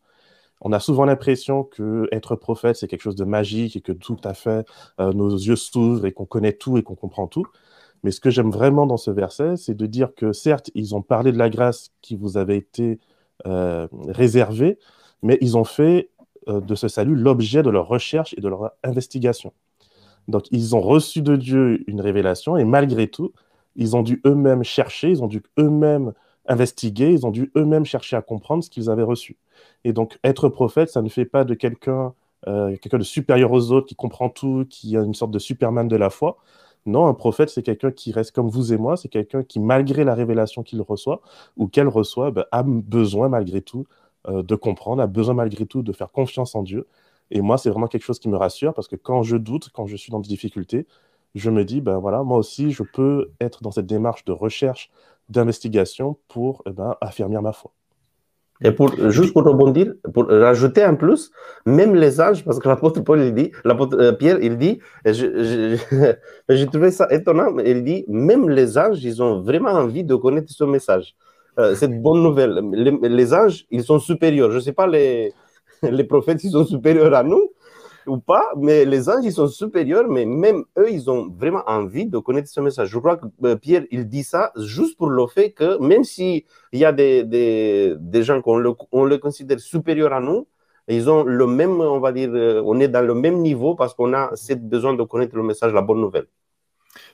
On 0.62 0.74
a 0.74 0.79
souvent 0.79 1.06
l'impression 1.06 1.63
que 1.63 2.08
être 2.12 2.36
prophète, 2.36 2.75
c'est 2.77 2.88
quelque 2.88 3.01
chose 3.03 3.15
de 3.15 3.25
magique 3.25 3.75
et 3.77 3.82
que 3.82 3.94
tout 3.94 4.18
à 4.24 4.34
fait 4.34 4.65
euh, 5.00 5.13
nos 5.13 5.29
yeux 5.29 5.56
s'ouvrent 5.56 6.06
et 6.06 6.12
qu'on 6.13 6.25
connaît 6.25 6.53
tout 6.53 6.77
et 6.77 6.84
qu'on 6.84 6.96
comprend 6.96 7.27
tout. 7.27 7.46
Mais 8.03 8.12
ce 8.12 8.20
que 8.22 8.29
j'aime 8.29 8.51
vraiment 8.51 8.86
dans 8.86 8.98
ce 8.98 9.12
verset, 9.12 9.58
c'est 9.58 9.75
de 9.75 9.86
dire 9.86 10.13
que 10.15 10.34
certes, 10.34 10.72
ils 10.75 10.96
ont 10.96 11.01
parlé 11.01 11.32
de 11.32 11.38
la 11.38 11.50
grâce 11.50 11.91
qui 12.01 12.15
vous 12.15 12.38
avait 12.38 12.58
été 12.58 13.00
euh, 13.48 13.88
réservée, 14.08 14.79
mais 15.22 15.38
ils 15.41 15.58
ont 15.58 15.63
fait 15.65 16.10
de 16.50 16.75
ce 16.75 16.88
salut 16.88 17.15
l'objet 17.15 17.63
de 17.63 17.70
leur 17.70 17.88
recherche 17.88 18.34
et 18.38 18.41
de 18.41 18.48
leur 18.48 18.72
investigation. 18.84 19.53
Donc, 20.27 20.46
ils 20.51 20.75
ont 20.75 20.82
reçu 20.82 21.22
de 21.22 21.36
Dieu 21.36 21.84
une 21.88 22.01
révélation 22.01 22.58
et 22.58 22.63
malgré 22.63 23.08
tout, 23.08 23.34
ils 23.75 23.96
ont 23.96 24.03
dû 24.03 24.22
eux-mêmes 24.25 24.63
chercher, 24.63 25.10
ils 25.10 25.24
ont 25.24 25.27
dû 25.27 25.44
eux-mêmes 25.58 26.13
investiguer, 26.48 27.12
ils 27.12 27.25
ont 27.25 27.32
dû 27.32 27.51
eux-mêmes 27.56 27.86
chercher 27.86 28.15
à 28.15 28.22
comprendre 28.22 28.63
ce 28.63 28.70
qu'ils 28.70 28.89
avaient 28.89 29.03
reçu. 29.03 29.38
Et 29.84 29.94
donc, 29.94 30.20
être 30.24 30.50
prophète, 30.50 30.89
ça 30.89 31.01
ne 31.01 31.10
fait 31.10 31.25
pas 31.25 31.44
de 31.44 31.53
quelqu'un 31.53 32.13
euh, 32.48 32.75
quelqu'un 32.77 32.98
de 33.00 33.03
supérieur 33.03 33.51
aux 33.51 33.72
autres, 33.72 33.88
qui 33.88 33.96
comprend 33.96 34.29
tout, 34.29 34.65
qui 34.70 34.96
a 34.96 35.01
une 35.01 35.13
sorte 35.13 35.32
de 35.32 35.39
Superman 35.39 35.88
de 35.88 35.96
la 35.96 36.10
foi. 36.10 36.38
Non, 36.86 37.08
un 37.08 37.13
prophète, 37.13 37.50
c'est 37.50 37.63
quelqu'un 37.63 37.91
qui 37.91 38.12
reste 38.13 38.32
comme 38.32 38.48
vous 38.50 38.72
et 38.72 38.77
moi, 38.77 38.96
c'est 38.96 39.10
quelqu'un 39.10 39.44
qui, 39.44 39.60
malgré 39.60 40.03
la 40.06 40.15
révélation 40.15 40.63
qu'il 40.63 40.82
reçoit 40.82 41.22
ou 41.58 41.68
qu'elle 41.68 41.89
reçoit, 41.89 42.32
ben, 42.32 42.46
a 42.51 42.63
besoin 42.63 43.27
malgré 43.29 43.62
tout 43.62 43.86
euh, 44.28 44.44
de 44.44 44.56
comprendre, 44.56 45.02
a 45.02 45.08
besoin 45.08 45.34
malgré 45.34 45.66
tout 45.66 45.82
de 45.82 45.94
faire 45.94 46.12
confiance 46.12 46.56
en 46.56 46.64
Dieu. 46.64 46.88
Et 47.32 47.42
moi, 47.42 47.58
c'est 47.58 47.70
vraiment 47.70 47.88
quelque 47.88 48.04
chose 48.04 48.20
qui 48.20 48.30
me 48.30 48.38
rassure 48.38 48.74
parce 48.74 48.88
que 48.88 48.96
quand 48.96 49.24
je 49.24 49.38
doute, 49.38 49.70
quand 49.74 49.86
je 49.86 49.96
suis 49.96 50.12
dans 50.12 50.20
des 50.20 50.28
difficultés, 50.28 50.88
je 51.36 51.50
me 51.50 51.64
dis, 51.64 51.82
ben 51.82 51.98
voilà, 52.00 52.24
moi 52.24 52.38
aussi, 52.38 52.72
je 52.72 52.84
peux 52.84 53.32
être 53.40 53.62
dans 53.62 53.72
cette 53.72 53.86
démarche 53.86 54.26
de 54.26 54.32
recherche, 54.32 54.92
d'investigation 55.30 56.18
pour 56.28 56.64
eh 56.66 56.72
ben, 56.72 56.96
affirmer 57.02 57.40
ma 57.40 57.54
foi. 57.54 57.72
Et 58.62 58.72
pour, 58.72 58.94
juste 59.10 59.32
pour 59.32 59.44
rebondir, 59.44 59.94
pour 60.14 60.28
rajouter 60.28 60.84
un 60.84 60.96
plus, 60.96 61.32
même 61.66 61.96
les 61.96 62.20
âges, 62.20 62.44
parce 62.44 62.60
que 62.60 62.68
l'apôtre 62.68 63.00
Paul, 63.02 63.22
il 63.22 63.34
dit, 63.34 63.52
l'apôtre 63.64 63.98
euh, 63.98 64.12
Pierre, 64.12 64.40
il 64.42 64.58
dit, 64.58 64.80
j'ai 65.06 66.66
trouvé 66.66 66.92
ça 66.92 67.08
étonnant, 67.10 67.58
il 67.60 67.84
dit, 67.86 68.04
même 68.10 68.50
les 68.50 68.78
âges, 68.78 69.02
ils 69.04 69.24
ont 69.24 69.42
vraiment 69.42 69.70
envie 69.70 70.04
de 70.04 70.16
connaître 70.16 70.52
ce 70.52 70.66
message. 70.66 71.16
Euh, 71.60 71.75
cette 71.75 72.01
bonne 72.01 72.24
nouvelle. 72.24 72.62
Les, 72.72 73.34
âges, 73.34 73.66
ils 73.70 73.84
sont 73.84 74.00
supérieurs. 74.00 74.50
Je 74.51 74.56
ne 74.56 74.62
sais 74.62 74.72
pas 74.72 74.88
les, 74.88 75.34
prophètes, 76.08 76.44
ils 76.46 76.51
sont 76.51 76.66
supérieurs 76.66 77.13
à 77.13 77.24
nous, 77.24 77.51
ou 78.08 78.18
pas, 78.18 78.46
mais 78.56 78.86
les 78.86 79.10
anges, 79.10 79.25
ils 79.25 79.34
sont 79.34 79.48
supérieurs, 79.48 80.08
mais 80.08 80.25
même 80.25 80.63
eux, 80.78 80.89
ils 80.89 81.10
ont 81.10 81.30
vraiment 81.30 81.63
envie 81.68 82.06
de 82.06 82.18
connaître 82.20 82.48
ce 82.50 82.62
message. 82.62 82.88
Je 82.89 82.98
crois 82.98 83.18
que 83.18 83.25
euh, 83.44 83.56
Pierre, 83.58 83.84
il 83.92 84.08
dit 84.08 84.24
ça 84.24 84.54
juste 84.56 84.98
pour 84.98 85.10
le 85.10 85.28
fait 85.28 85.51
que 85.51 85.78
même 85.80 86.06
s'il 86.06 86.44
y 86.72 86.86
a 86.86 86.94
des, 86.94 87.98
gens 88.24 88.42
qu'on 88.42 88.58
le, 88.58 88.74
on 88.94 89.04
le 89.04 89.18
considère 89.18 89.60
supérieurs 89.60 90.13
à 90.13 90.22
nous, 90.22 90.48
ils 90.88 91.10
ont 91.10 91.24
le 91.24 91.46
même, 91.46 91.82
on 91.82 92.00
va 92.00 92.12
dire, 92.13 92.30
euh, 92.34 92.63
on 92.66 92.80
est 92.80 92.88
dans 92.88 93.06
le 93.06 93.13
même 93.13 93.42
niveau 93.42 93.75
parce 93.75 93.94
qu'on 93.94 94.13
a 94.13 94.32
cette 94.36 94.68
besoin 94.68 94.94
de 94.94 95.04
connaître 95.04 95.36
le 95.36 95.44
message, 95.44 95.74
la 95.74 95.82
bonne 95.82 96.01
nouvelle. 96.01 96.28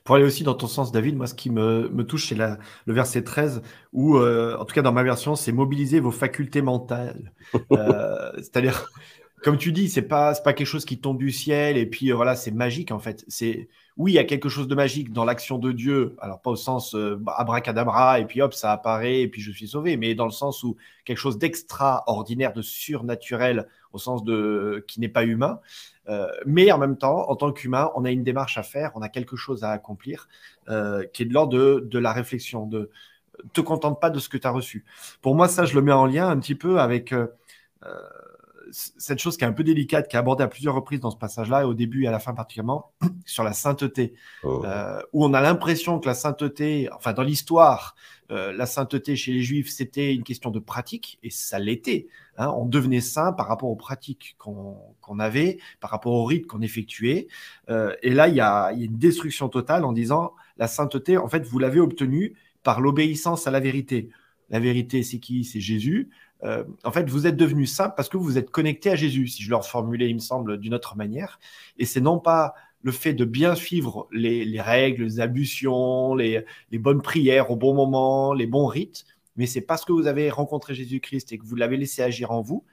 Pour 0.06 0.16
aller 0.16 0.26
aussi 0.26 0.44
dans 0.44 0.54
ton 0.54 0.68
sens, 0.68 0.92
David, 0.94 1.18
moi, 1.18 1.28
ce 1.28 1.34
qui 1.34 1.50
me, 1.50 1.90
me 1.90 2.06
touche, 2.06 2.30
c'est 2.30 2.36
le 2.36 2.58
verset 2.94 3.24
13, 3.24 3.64
où, 3.92 4.18
euh, 4.18 4.56
en 4.58 4.66
tout 4.66 4.76
cas 4.76 4.84
dans 4.84 4.94
ma 4.94 5.04
version, 5.04 5.36
c'est 5.36 5.52
mobiliser 5.52 6.00
vos 6.00 6.12
facultés 6.12 6.62
mentales. 6.62 7.34
Euh, 7.74 8.32
C'est-à-dire, 8.38 8.88
comme 9.44 9.58
tu 9.58 9.72
dis, 9.72 9.90
c'est 9.90 10.02
pas 10.04 10.34
pas 10.36 10.54
quelque 10.54 10.68
chose 10.68 10.86
qui 10.86 11.00
tombe 11.00 11.18
du 11.20 11.32
ciel 11.32 11.78
et 11.78 11.86
puis 11.86 12.12
euh, 12.12 12.16
voilà, 12.16 12.36
c'est 12.36 12.52
magique 12.52 12.92
en 12.92 13.00
fait. 13.00 13.24
C'est 13.28 13.70
oui, 13.98 14.14
il 14.14 14.16
y 14.16 14.20
a 14.20 14.24
quelque 14.26 14.50
chose 14.50 14.68
de 14.68 14.76
magique 14.76 15.14
dans 15.14 15.26
l'action 15.26 15.60
de 15.60 15.72
Dieu. 15.72 16.16
Alors 16.20 16.42
pas 16.42 16.52
au 16.52 16.56
sens 16.56 16.96
euh, 16.96 17.22
abracadabra 17.38 18.20
et 18.20 18.26
puis 18.26 18.42
hop, 18.42 18.54
ça 18.56 18.72
apparaît 18.72 19.22
et 19.22 19.28
puis 19.28 19.42
je 19.42 19.52
suis 19.52 19.68
sauvé, 19.68 19.98
mais 19.98 20.16
dans 20.16 20.26
le 20.26 20.32
sens 20.32 20.64
où 20.64 20.78
quelque 21.06 21.18
chose 21.20 21.38
d'extraordinaire, 21.38 22.54
de 22.54 22.62
surnaturel 22.64 23.68
au 23.94 24.00
sens 24.00 24.24
de 24.24 24.84
qui 24.88 25.00
n'est 25.00 25.10
pas 25.10 25.26
humain. 25.26 25.60
Euh, 26.08 26.28
mais 26.46 26.72
en 26.72 26.78
même 26.78 26.98
temps, 26.98 27.30
en 27.30 27.36
tant 27.36 27.52
qu'humain, 27.52 27.92
on 27.96 28.06
a 28.06 28.12
une 28.12 28.24
démarche 28.24 28.58
à 28.58 28.64
faire, 28.64 28.92
on 28.96 29.02
a 29.02 29.10
quelque 29.10 29.36
chose 29.36 29.64
à 29.64 29.72
accomplir 29.72 30.28
euh, 30.70 31.06
qui 31.14 31.24
est 31.24 31.26
de 31.26 31.34
l'ordre 31.34 31.54
de, 31.54 31.80
de, 31.80 32.00
la 32.00 32.14
réflexion, 32.14 32.68
de 32.68 32.92
te 33.54 33.62
contente 33.62 34.00
pas 34.00 34.10
de 34.10 34.20
ce 34.20 34.30
que 34.30 34.38
tu 34.38 34.48
as 34.48 34.52
reçu. 34.52 34.86
Pour 35.22 35.36
moi, 35.36 35.48
ça, 35.48 35.66
je 35.66 35.76
le 35.76 35.82
mets 35.82 35.92
en 35.92 36.06
lien 36.06 36.30
un 36.30 36.40
petit 36.40 36.56
peu 36.56 36.80
avec 36.80 37.12
euh, 37.12 37.28
cette 38.76 39.20
chose 39.20 39.38
qui 39.38 39.44
est 39.44 39.48
un 39.48 39.54
peu 39.54 39.64
délicate, 39.64 40.10
qui 40.10 40.16
est 40.16 40.20
abordée 40.20 40.44
à 40.44 40.48
plusieurs 40.48 40.76
reprises 40.76 41.00
dans 41.00 41.12
ce 41.12 41.18
passage-là, 41.18 41.62
et 41.62 41.64
au 41.64 41.74
début 41.74 42.04
et 42.04 42.08
à 42.08 42.12
la 42.12 42.20
fin 42.20 42.34
particulièrement, 42.34 42.92
sur 43.26 43.44
la 43.44 43.54
sainteté, 43.54 44.14
oh. 44.44 44.64
euh, 44.66 45.02
où 45.14 45.24
on 45.24 45.34
a 45.34 45.42
l'impression 45.42 46.00
que 46.00 46.08
la 46.08 46.14
sainteté, 46.14 46.90
enfin 46.94 47.14
dans 47.14 47.24
l'histoire, 47.24 47.96
euh, 48.32 48.52
la 48.52 48.66
sainteté 48.66 49.16
chez 49.16 49.32
les 49.32 49.44
Juifs, 49.44 49.70
c'était 49.70 50.14
une 50.14 50.24
question 50.24 50.50
de 50.50 50.60
pratique, 50.60 51.20
et 51.24 51.30
ça 51.30 51.58
l'était. 51.58 52.08
Hein, 52.38 52.50
on 52.58 52.66
devenait 52.66 53.02
saint 53.02 53.32
par 53.32 53.48
rapport 53.48 53.70
aux 53.70 53.76
pratiques 53.76 54.36
qu'on 54.38 55.20
avait, 55.20 55.60
par 55.80 55.92
rapport 55.92 56.14
aux 56.14 56.26
rites 56.26 56.48
qu'on 56.48 56.62
effectuait. 56.62 57.28
Euh, 57.70 57.96
et 58.04 58.14
là, 58.14 58.28
il 58.28 58.36
y, 58.36 58.42
a, 58.42 58.74
y 58.74 58.82
a 58.82 58.86
une 58.86 58.98
destruction 58.98 59.48
totale 59.48 59.86
en 59.86 59.94
disant, 59.94 60.34
la 60.58 60.68
sainteté, 60.68 61.18
en 61.18 61.30
fait, 61.30 61.46
vous 61.46 61.60
l'avez 61.60 61.80
obtenue 61.80 62.36
par 62.64 62.82
l'obéissance 62.82 63.48
à 63.48 63.52
la 63.52 63.60
vérité. 63.60 64.10
La 64.50 64.60
vérité, 64.60 65.04
c'est 65.04 65.20
qui? 65.20 65.44
C'est 65.44 65.60
Jésus. 65.60 66.10
Euh, 66.44 66.64
en 66.84 66.92
fait, 66.92 67.10
vous 67.10 67.28
êtes 67.28 67.38
devenu 67.38 67.66
saint 67.66 67.90
parce 67.90 68.10
que 68.10 68.18
vous 68.18 68.38
êtes 68.38 68.52
connecté 68.52 68.92
à 68.92 68.96
Jésus, 68.96 69.28
si 69.28 69.44
je 69.44 69.50
leur 69.50 69.66
formulais, 69.66 70.10
il 70.10 70.16
me 70.16 70.20
semble, 70.20 70.58
d'une 70.58 70.74
autre 70.74 70.96
manière. 70.96 71.40
Et 71.78 71.86
c'est 71.86 72.02
non 72.02 72.20
pas 72.20 72.54
le 72.84 72.92
fait 72.92 73.14
de 73.14 73.26
bien 73.26 73.56
suivre 73.56 74.08
les, 74.12 74.62
règles, 74.62 75.06
les 75.06 75.20
ablutions, 75.20 76.14
les, 76.14 76.46
bonnes 76.74 77.02
prières 77.02 77.50
au 77.50 77.56
bon 77.56 77.74
moment, 77.74 78.34
les 78.34 78.46
bons 78.46 78.68
rites, 78.68 79.06
mais 79.36 79.48
c'est 79.48 79.62
parce 79.62 79.86
que 79.86 79.92
vous 79.92 80.06
avez 80.06 80.30
rencontré 80.30 80.76
Jésus-Christ 80.76 81.32
et 81.32 81.40
que 81.40 81.46
vous 81.46 81.56
l'avez 81.56 81.78
laissé 81.78 82.04
agir 82.04 82.32
en 82.32 82.42
vous, 82.42 82.64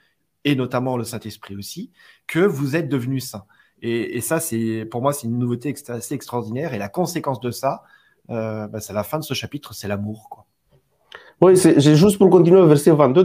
et 0.45 0.55
notamment 0.55 0.99
le 0.99 1.05
Saint-Esprit 1.05 1.57
aussi, 1.57 1.91
que 2.27 2.41
vous 2.41 2.77
êtes 2.77 2.89
devenu 2.91 3.21
saint. 3.21 3.47
Et, 3.81 4.21
ça, 4.21 4.39
c'est 4.39 4.87
pour 4.91 5.03
moi, 5.03 5.13
c'est 5.13 5.27
une 5.27 5.39
nouveauté 5.39 5.75
assez 5.89 6.15
extraordinaire. 6.15 6.73
Et 6.73 6.79
la 6.79 6.89
conséquence 6.89 7.41
de 7.41 7.51
ça, 7.51 7.83
euh, 8.31 8.69
bah, 8.69 8.81
c'est 8.81 8.93
la 8.93 9.03
fin 9.03 9.19
de 9.19 9.25
ce 9.25 9.35
chapitre, 9.35 9.75
c'est 9.75 9.89
l'amour. 9.89 10.29
Quoi. 10.31 10.47
Oui, 11.41 11.57
c'est 11.57 11.97
juste 11.97 12.19
pour 12.19 12.31
continuer 12.31 12.61
au 12.61 12.67
verset 12.67 12.93
22 12.93 13.25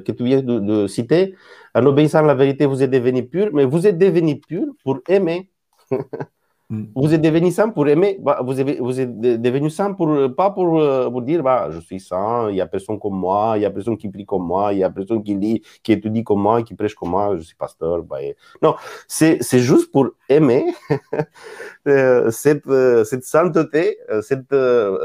que 0.00 0.12
tu 0.12 0.24
viens 0.24 0.42
de, 0.42 0.86
citer. 0.86 1.34
En 1.74 1.84
obéissant 1.86 2.18
à 2.18 2.22
la 2.22 2.34
vérité, 2.34 2.66
vous 2.66 2.82
êtes 2.82 2.90
devenu 2.90 3.26
pur, 3.26 3.50
mais 3.52 3.64
vous 3.64 3.86
êtes 3.86 3.98
devenu 3.98 4.40
pur 4.40 4.64
pour 4.82 5.00
aimer. 5.08 5.50
Mm. 6.68 6.84
Vous 6.96 7.14
êtes 7.14 7.22
devenu 7.22 7.52
saint 7.52 7.68
pour 7.68 7.86
aimer. 7.86 8.18
Bah, 8.20 8.40
vous, 8.42 8.60
êtes, 8.60 8.80
vous 8.80 9.00
êtes 9.00 9.20
devenu 9.20 9.70
saint 9.70 9.92
pour, 9.92 10.34
pas 10.34 10.50
pour, 10.50 10.80
euh, 10.80 11.08
pour 11.08 11.22
dire 11.22 11.42
bah, 11.42 11.68
je 11.70 11.78
suis 11.78 12.00
saint, 12.00 12.50
il 12.50 12.54
n'y 12.54 12.60
a 12.60 12.66
personne 12.66 12.98
comme 12.98 13.14
moi, 13.14 13.52
il 13.56 13.60
n'y 13.60 13.64
a 13.64 13.70
personne 13.70 13.96
qui 13.96 14.08
prie 14.08 14.26
comme 14.26 14.44
moi, 14.44 14.72
il 14.72 14.78
n'y 14.78 14.84
a 14.84 14.90
personne 14.90 15.22
qui 15.22 15.36
lit, 15.36 15.62
qui 15.84 15.92
étudie 15.92 16.24
comme 16.24 16.40
moi, 16.40 16.62
qui 16.62 16.74
prêche 16.74 16.94
comme 16.94 17.10
moi, 17.10 17.36
je 17.36 17.42
suis 17.42 17.54
pasteur. 17.54 18.02
Bah, 18.02 18.18
Non, 18.62 18.74
c'est 19.06 19.40
juste 19.60 19.92
pour 19.92 20.08
aimer 20.28 20.74
euh, 21.86 22.30
cette, 22.32 22.66
euh, 22.66 23.04
cette 23.04 23.24
sainteté. 23.24 23.98
Cette, 24.22 24.54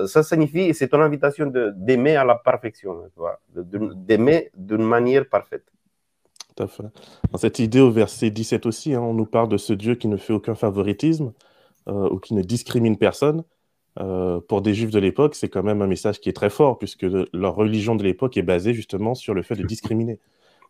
ça 0.07 0.23
signifie, 0.23 0.73
c'est 0.73 0.91
une 0.93 1.01
invitation 1.01 1.51
d'aimer 1.75 2.15
à 2.15 2.25
la 2.25 2.35
perfection, 2.35 3.03
d'aimer 3.55 4.49
d'une 4.57 4.83
manière 4.83 5.29
parfaite. 5.29 5.65
Tout 6.55 6.63
à 6.63 6.67
fait. 6.67 6.83
Dans 7.31 7.37
cette 7.37 7.59
idée 7.59 7.79
au 7.79 7.91
verset 7.91 8.29
17 8.29 8.65
aussi, 8.65 8.93
hein, 8.93 9.01
on 9.01 9.13
nous 9.13 9.25
parle 9.25 9.49
de 9.49 9.57
ce 9.57 9.73
Dieu 9.73 9.95
qui 9.95 10.07
ne 10.07 10.17
fait 10.17 10.33
aucun 10.33 10.55
favoritisme, 10.55 11.33
ou 11.87 12.19
qui 12.19 12.33
ne 12.33 12.41
discrimine 12.41 12.97
personne, 12.97 13.43
euh, 13.99 14.39
pour 14.39 14.61
des 14.61 14.73
juifs 14.73 14.91
de 14.91 14.99
l'époque, 14.99 15.35
c'est 15.35 15.49
quand 15.49 15.63
même 15.63 15.81
un 15.81 15.87
message 15.87 16.19
qui 16.21 16.29
est 16.29 16.33
très 16.33 16.49
fort, 16.49 16.77
puisque 16.77 17.05
leur 17.33 17.55
religion 17.55 17.95
de 17.95 18.03
l'époque 18.03 18.37
est 18.37 18.41
basée 18.43 18.73
justement 18.73 19.15
sur 19.15 19.33
le 19.33 19.41
fait 19.41 19.55
de 19.55 19.63
discriminer. 19.63 20.19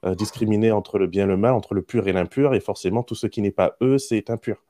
Euh, 0.03 0.15
discriminer 0.15 0.71
entre 0.71 0.97
le 0.97 1.05
bien 1.05 1.25
et 1.25 1.27
le 1.27 1.37
mal, 1.37 1.53
entre 1.53 1.75
le 1.75 1.83
pur 1.83 2.07
et 2.07 2.13
l'impur, 2.13 2.55
et 2.55 2.59
forcément 2.59 3.03
tout 3.03 3.13
ce 3.13 3.27
qui 3.27 3.41
n'est 3.41 3.51
pas 3.51 3.75
eux, 3.81 3.97
c'est 3.97 4.29
impur. 4.29 4.63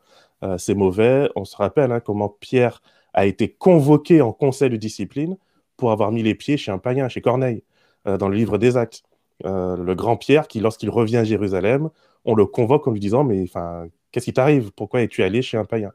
c'est 0.58 0.74
mauvais. 0.76 1.30
On 1.36 1.46
se 1.46 1.56
rappelle 1.56 1.92
hein, 1.92 2.00
comment 2.00 2.30
Pierre 2.30 2.82
a 3.14 3.26
été 3.26 3.50
convoqué 3.50 4.22
en 4.22 4.34
conseil 4.34 4.70
de 4.70 4.76
discipline 4.76 5.38
pour 5.78 5.92
avoir 5.92 6.12
mis 6.12 6.24
les 6.24 6.36
pieds 6.36 6.58
chez 6.58 6.72
un 6.72 6.80
païen, 6.80 7.08
chez 7.10 7.22
Corneille, 7.22 7.64
dans 8.06 8.28
le 8.28 8.36
livre 8.36 8.58
des 8.58 8.76
Actes. 8.76 9.04
le 9.44 9.94
grand 9.94 10.18
Pierre, 10.18 10.48
qui 10.48 10.60
lorsqu'il 10.60 10.90
revient 10.90 11.18
à 11.18 11.24
Jérusalem, 11.24 11.90
on 12.26 12.36
le 12.36 12.46
convoque 12.46 12.88
en 12.88 12.92
lui 12.92 13.00
disant, 13.00 13.24
mais 13.24 13.44
enfin, 13.44 13.88
qu'est-ce 14.12 14.26
qui 14.26 14.34
t'arrive? 14.34 14.72
Pourquoi 14.72 15.04
es-tu 15.04 15.24
allé 15.24 15.42
chez 15.42 15.58
un 15.58 15.66
païen? 15.66 15.94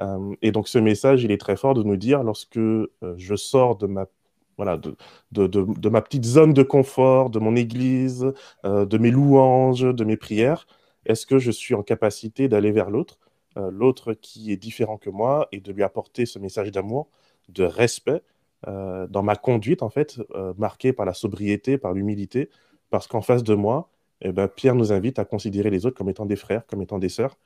Euh, 0.00 0.34
et 0.42 0.52
donc 0.52 0.68
ce 0.68 0.78
message, 0.78 1.24
il 1.24 1.30
est 1.30 1.40
très 1.40 1.56
fort 1.56 1.74
de 1.74 1.82
nous 1.82 1.96
dire, 1.96 2.22
lorsque 2.22 2.56
euh, 2.56 2.88
je 3.16 3.34
sors 3.36 3.76
de 3.76 3.86
ma 3.86 4.06
voilà, 4.56 4.76
de, 4.76 4.94
de, 5.32 5.48
de, 5.48 5.88
ma 5.88 6.00
petite 6.00 6.24
zone 6.24 6.52
de 6.52 6.62
confort, 6.62 7.28
de 7.28 7.40
mon 7.40 7.56
église, 7.56 8.32
euh, 8.64 8.86
de 8.86 8.98
mes 8.98 9.10
louanges, 9.10 9.82
de 9.82 10.04
mes 10.04 10.16
prières, 10.16 10.68
est-ce 11.06 11.26
que 11.26 11.38
je 11.38 11.50
suis 11.50 11.74
en 11.74 11.82
capacité 11.82 12.46
d'aller 12.46 12.70
vers 12.70 12.88
l'autre, 12.88 13.18
l'autre 13.56 14.14
qui 14.14 14.52
est 14.52 14.56
différent 14.56 14.96
que 14.96 15.10
moi, 15.10 15.48
et 15.50 15.60
de 15.60 15.72
lui 15.72 15.82
apporter 15.82 16.24
ce 16.24 16.38
message 16.38 16.70
d'amour, 16.70 17.08
de 17.48 17.64
respect 17.64 18.22
dans 18.64 19.22
ma 19.22 19.36
conduite, 19.36 19.82
en 19.82 19.90
fait, 19.90 20.20
marquée 20.56 20.92
par 20.92 21.04
la 21.04 21.14
sobriété, 21.14 21.76
par 21.76 21.92
l'humilité, 21.92 22.48
parce 22.90 23.06
qu'en 23.06 23.22
face 23.22 23.42
de 23.42 23.54
moi, 23.54 23.90
eh 24.20 24.32
ben, 24.32 24.48
Pierre 24.48 24.74
nous 24.74 24.92
invite 24.92 25.18
à 25.18 25.24
considérer 25.24 25.70
les 25.70 25.84
autres 25.84 25.96
comme 25.96 26.08
étant 26.08 26.26
des 26.26 26.36
frères, 26.36 26.64
comme 26.66 26.80
étant 26.80 26.98
des 26.98 27.08
sœurs, 27.08 27.36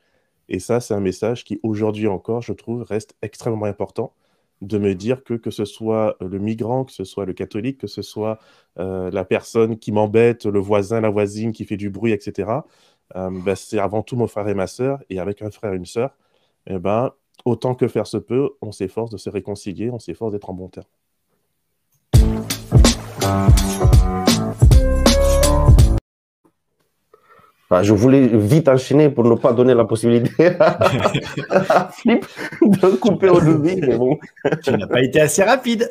et 0.49 0.59
ça, 0.59 0.79
c'est 0.81 0.93
un 0.93 0.99
message 0.99 1.43
qui, 1.45 1.59
aujourd'hui 1.63 2.07
encore, 2.07 2.41
je 2.41 2.53
trouve, 2.53 2.83
reste 2.83 3.15
extrêmement 3.21 3.65
important. 3.65 4.13
de 4.61 4.77
me 4.77 4.93
dire 4.93 5.23
que 5.23 5.35
que 5.35 5.51
ce 5.51 5.63
soit 5.63 6.17
le 6.19 6.37
migrant, 6.39 6.83
que 6.83 6.91
ce 6.91 7.05
soit 7.05 7.25
le 7.25 7.33
catholique, 7.33 7.77
que 7.77 7.87
ce 7.87 8.01
soit 8.01 8.39
la 8.75 9.23
personne 9.25 9.77
qui 9.77 9.91
m'embête, 9.91 10.45
le 10.45 10.59
voisin, 10.59 11.01
la 11.01 11.09
voisine 11.09 11.51
qui 11.53 11.65
fait 11.65 11.77
du 11.77 11.89
bruit, 11.89 12.11
etc., 12.11 12.61
ben, 13.15 13.55
c'est 13.55 13.79
avant 13.79 14.03
tout 14.03 14.15
mon 14.15 14.27
frère 14.27 14.47
et 14.47 14.53
ma 14.53 14.67
sœur, 14.67 14.99
et 15.09 15.19
avec 15.19 15.41
un 15.41 15.49
frère 15.49 15.73
et 15.73 15.77
une 15.77 15.85
sœur, 15.85 16.15
eh 16.67 16.77
ben, 16.77 17.11
autant 17.45 17.73
que 17.73 17.87
faire 17.87 18.05
se 18.05 18.17
peut, 18.17 18.51
on 18.61 18.71
s'efforce 18.71 19.11
de 19.11 19.17
se 19.17 19.29
réconcilier, 19.29 19.89
on 19.91 19.99
s'efforce 19.99 20.31
d'être 20.33 20.49
en 20.49 20.53
bon 20.53 20.69
terme. 20.69 20.85
Je 27.83 27.93
voulais 27.93 28.27
vite 28.27 28.67
enchaîner 28.67 29.09
pour 29.09 29.23
ne 29.25 29.35
pas 29.35 29.53
donner 29.53 29.75
la 29.75 29.85
possibilité 29.85 30.55
à 30.59 31.89
Flip 31.93 32.25
de 32.61 32.95
couper 32.95 33.29
au 33.29 33.39
début, 33.39 33.79
mais 33.85 33.95
bon. 33.95 34.17
Tu 34.63 34.71
n'as 34.71 34.87
pas 34.87 35.01
été 35.01 35.21
assez 35.21 35.43
rapide. 35.43 35.87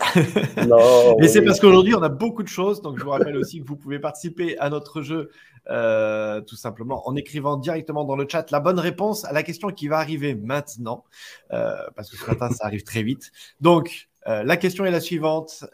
Non. 0.67 1.17
Mais 1.21 1.29
c'est 1.29 1.43
parce 1.43 1.61
qu'aujourd'hui, 1.61 1.95
on 1.95 2.03
a 2.03 2.09
beaucoup 2.09 2.43
de 2.43 2.49
choses. 2.49 2.83
Donc, 2.83 2.99
je 2.99 3.05
vous 3.05 3.11
rappelle 3.11 3.37
aussi 3.37 3.61
que 3.61 3.67
vous 3.67 3.77
pouvez 3.77 4.01
participer 4.01 4.59
à 4.59 4.71
notre 4.71 5.03
jeu 5.03 5.31
euh, 5.71 6.41
tout 6.41 6.57
simplement 6.57 7.07
en 7.07 7.15
écrivant 7.15 7.57
directement 7.57 8.05
dans 8.05 8.17
le 8.17 8.27
chat 8.29 8.51
la 8.51 8.59
bonne 8.59 8.81
réponse 8.81 9.25
à 9.25 9.33
la 9.33 9.43
question 9.45 9.69
qui 9.69 9.87
va 9.87 9.99
arriver 9.99 10.35
maintenant. 10.35 11.05
Euh, 11.53 11.77
parce 11.95 12.11
que 12.11 12.17
ce 12.17 12.27
matin, 12.27 12.51
ça 12.51 12.67
arrive 12.67 12.83
très 12.83 13.05
vite. 13.05 13.31
Donc, 13.61 14.09
euh, 14.27 14.43
la 14.43 14.57
question 14.57 14.85
est 14.85 14.91
la 14.91 15.01
suivante. 15.01 15.65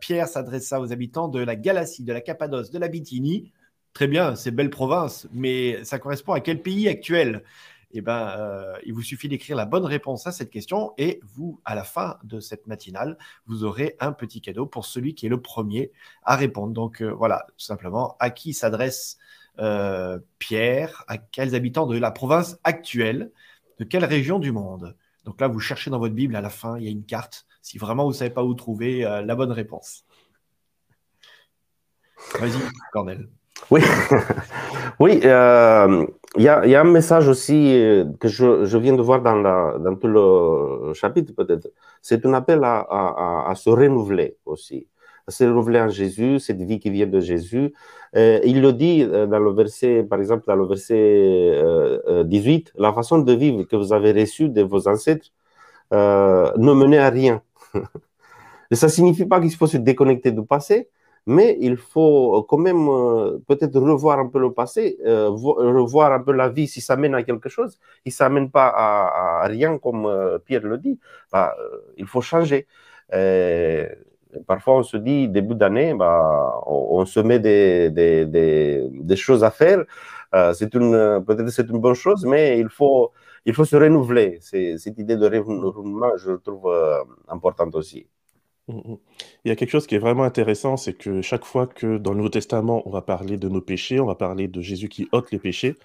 Pierre 0.00 0.26
s'adressa 0.28 0.80
aux 0.80 0.90
habitants 0.90 1.28
de 1.28 1.40
la 1.40 1.54
Galatie, 1.54 2.02
de 2.02 2.14
la 2.14 2.22
Cappadoce, 2.22 2.70
de 2.70 2.78
la 2.78 2.88
Bithynie 2.88 3.52
Très 3.92 4.06
bien, 4.06 4.36
c'est 4.36 4.50
belle 4.50 4.70
province, 4.70 5.28
mais 5.32 5.84
ça 5.84 5.98
correspond 5.98 6.32
à 6.32 6.40
quel 6.40 6.62
pays 6.62 6.88
actuel? 6.88 7.42
Eh 7.92 8.00
ben, 8.02 8.28
euh, 8.38 8.78
il 8.84 8.94
vous 8.94 9.02
suffit 9.02 9.28
d'écrire 9.28 9.56
la 9.56 9.66
bonne 9.66 9.84
réponse 9.84 10.26
à 10.28 10.32
cette 10.32 10.50
question 10.50 10.94
et 10.96 11.20
vous, 11.24 11.60
à 11.64 11.74
la 11.74 11.82
fin 11.82 12.18
de 12.22 12.38
cette 12.38 12.68
matinale, 12.68 13.18
vous 13.46 13.64
aurez 13.64 13.96
un 13.98 14.12
petit 14.12 14.40
cadeau 14.40 14.64
pour 14.64 14.86
celui 14.86 15.14
qui 15.14 15.26
est 15.26 15.28
le 15.28 15.42
premier 15.42 15.90
à 16.22 16.36
répondre. 16.36 16.72
Donc 16.72 17.02
euh, 17.02 17.10
voilà, 17.10 17.46
tout 17.58 17.64
simplement, 17.64 18.16
à 18.20 18.30
qui 18.30 18.54
s'adresse 18.54 19.18
euh, 19.58 20.20
Pierre, 20.38 21.04
à 21.08 21.18
quels 21.18 21.56
habitants 21.56 21.86
de 21.86 21.98
la 21.98 22.12
province 22.12 22.60
actuelle, 22.62 23.32
de 23.80 23.84
quelle 23.84 24.04
région 24.04 24.38
du 24.38 24.52
monde? 24.52 24.96
Donc 25.24 25.40
là, 25.40 25.48
vous 25.48 25.60
cherchez 25.60 25.90
dans 25.90 25.98
votre 25.98 26.14
Bible, 26.14 26.36
à 26.36 26.40
la 26.40 26.50
fin, 26.50 26.78
il 26.78 26.84
y 26.84 26.88
a 26.88 26.92
une 26.92 27.04
carte, 27.04 27.44
si 27.60 27.76
vraiment 27.76 28.04
vous 28.04 28.10
ne 28.10 28.16
savez 28.16 28.30
pas 28.30 28.44
où 28.44 28.54
trouver 28.54 29.00
la 29.00 29.34
bonne 29.34 29.52
réponse. 29.52 30.04
Vas-y, 32.38 32.60
Cornel. 32.92 33.28
Oui, 33.70 33.80
oui. 35.00 35.20
Euh, 35.24 36.06
il 36.36 36.42
y, 36.42 36.48
a, 36.48 36.80
un 36.80 36.84
message 36.84 37.28
aussi 37.28 37.74
euh, 37.74 38.04
que 38.20 38.28
je, 38.28 38.76
viens 38.78 38.94
de 38.94 39.02
voir 39.02 39.20
dans, 39.20 39.96
tout 39.96 40.06
le 40.06 40.92
chapitre 40.94 41.32
peut-être. 41.34 41.68
C'est 42.02 42.24
un 42.24 42.34
appel 42.34 42.60
à, 42.62 43.52
se 43.56 43.68
renouveler 43.70 44.36
aussi, 44.46 44.86
à 45.26 45.32
se 45.32 45.44
renouveler 45.44 45.80
en 45.80 45.88
Jésus, 45.88 46.38
cette 46.38 46.62
vie 46.62 46.78
qui 46.78 46.90
vient 46.90 47.06
de 47.08 47.20
Jésus. 47.20 47.74
Euh, 48.16 48.38
il 48.44 48.60
le 48.62 48.72
dit 48.72 49.04
dans 49.06 49.40
le 49.40 49.52
verset, 49.52 50.04
par 50.08 50.20
exemple, 50.20 50.44
dans 50.46 50.56
le 50.56 50.66
verset 50.66 52.24
18, 52.24 52.74
la 52.76 52.92
façon 52.92 53.18
de 53.18 53.32
vivre 53.32 53.64
que 53.64 53.74
vous 53.76 53.92
avez 53.92 54.12
reçue 54.12 54.48
de 54.48 54.62
vos 54.62 54.86
ancêtres 54.86 55.30
ne 55.92 56.72
menait 56.72 56.98
à 56.98 57.10
rien. 57.10 57.42
Ça 58.72 58.88
signifie 58.88 59.26
pas 59.26 59.40
qu'il 59.40 59.52
faut 59.54 59.66
se 59.66 59.78
déconnecter 59.78 60.30
du 60.30 60.44
passé, 60.44 60.88
mais 61.26 61.56
il 61.60 61.76
faut 61.76 62.44
quand 62.48 62.58
même 62.58 62.88
euh, 62.88 63.38
peut-être 63.46 63.78
revoir 63.78 64.18
un 64.18 64.28
peu 64.28 64.38
le 64.40 64.52
passé, 64.52 64.98
euh, 65.06 65.28
revoir 65.28 66.12
un 66.12 66.20
peu 66.20 66.32
la 66.32 66.48
vie 66.48 66.66
si 66.66 66.80
ça 66.80 66.96
mène 66.96 67.14
à 67.14 67.22
quelque 67.22 67.48
chose. 67.48 67.78
Si 68.04 68.10
ça 68.12 68.28
mène 68.28 68.50
pas 68.50 68.68
à, 68.68 69.46
rien, 69.46 69.78
comme 69.78 70.06
euh, 70.06 70.38
Pierre 70.38 70.62
le 70.62 70.78
dit, 70.78 70.98
bah, 71.32 71.54
il 71.96 72.06
faut 72.06 72.20
changer. 72.20 72.66
parfois, 74.46 74.76
on 74.76 74.82
se 74.82 74.96
dit, 74.96 75.28
début 75.28 75.54
d'année, 75.54 75.94
bah, 75.94 76.60
on, 76.66 77.04
se 77.06 77.20
met 77.20 77.38
des, 77.38 79.16
choses 79.16 79.44
à 79.44 79.50
faire. 79.50 79.84
c'est 80.54 80.70
peut-être 80.70 81.48
c'est 81.50 81.68
une 81.68 81.78
bonne 81.80 81.94
chose, 81.94 82.24
mais 82.26 82.58
il 82.58 82.68
faut 82.68 83.12
se 83.64 83.76
renouveler. 83.76 84.38
Cette 84.40 84.98
idée 84.98 85.16
de 85.16 85.26
renouvellement, 85.26 86.16
je 86.16 86.32
trouve 86.32 86.72
importante 87.28 87.74
aussi. 87.74 88.06
Mm, 88.70 88.92
mm. 88.92 88.98
Il 89.44 89.48
y 89.48 89.50
a 89.52 89.56
quelque 89.56 89.70
chose 89.70 89.86
qui 89.86 89.94
est 89.94 89.98
vraiment 89.98 90.24
intéressant, 90.24 90.76
c'est 90.76 90.94
que 90.94 91.22
chaque 91.22 91.44
fois 91.44 91.66
que 91.66 91.98
dans 91.98 92.12
le 92.12 92.18
Nouveau 92.18 92.28
Testament, 92.30 92.82
on 92.86 92.90
va 92.90 93.02
parler 93.02 93.36
de 93.36 93.48
nos 93.48 93.60
péchés, 93.60 94.00
on 94.00 94.06
va 94.06 94.14
parler 94.14 94.48
de 94.48 94.60
Jésus 94.60 94.88
qui 94.88 95.08
ôte 95.12 95.30
les 95.32 95.38
péchés, 95.38 95.76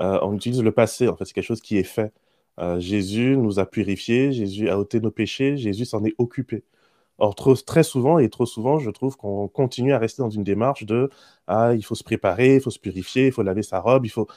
euh, 0.00 0.18
on 0.22 0.34
utilise 0.34 0.62
le 0.62 0.72
passé, 0.72 1.08
en 1.08 1.16
fait, 1.16 1.24
c'est 1.26 1.34
quelque 1.34 1.44
chose 1.44 1.60
qui 1.62 1.78
est 1.78 1.84
fait. 1.84 2.12
Euh, 2.60 2.80
Jésus 2.80 3.36
nous 3.36 3.58
a 3.60 3.66
purifiés, 3.66 4.32
Jésus 4.32 4.68
a 4.68 4.78
ôté 4.78 5.00
nos 5.00 5.10
péchés, 5.10 5.56
Jésus 5.56 5.84
s'en 5.86 6.04
est 6.04 6.14
occupé. 6.18 6.64
Or, 7.18 7.34
très 7.34 7.82
souvent, 7.82 8.18
et 8.18 8.28
trop 8.30 8.46
souvent, 8.46 8.78
je 8.78 8.90
trouve 8.90 9.16
qu'on 9.16 9.48
continue 9.48 9.92
à 9.92 9.98
rester 9.98 10.22
dans 10.22 10.30
une 10.30 10.44
démarche 10.44 10.84
de 10.84 11.10
Ah, 11.48 11.74
il 11.74 11.84
faut 11.84 11.96
se 11.96 12.04
préparer, 12.04 12.56
il 12.56 12.60
faut 12.60 12.70
se 12.70 12.78
purifier, 12.78 13.26
il 13.26 13.32
faut 13.32 13.42
laver 13.42 13.62
sa 13.62 13.80
robe, 13.80 14.06
il 14.06 14.10
faut. 14.10 14.28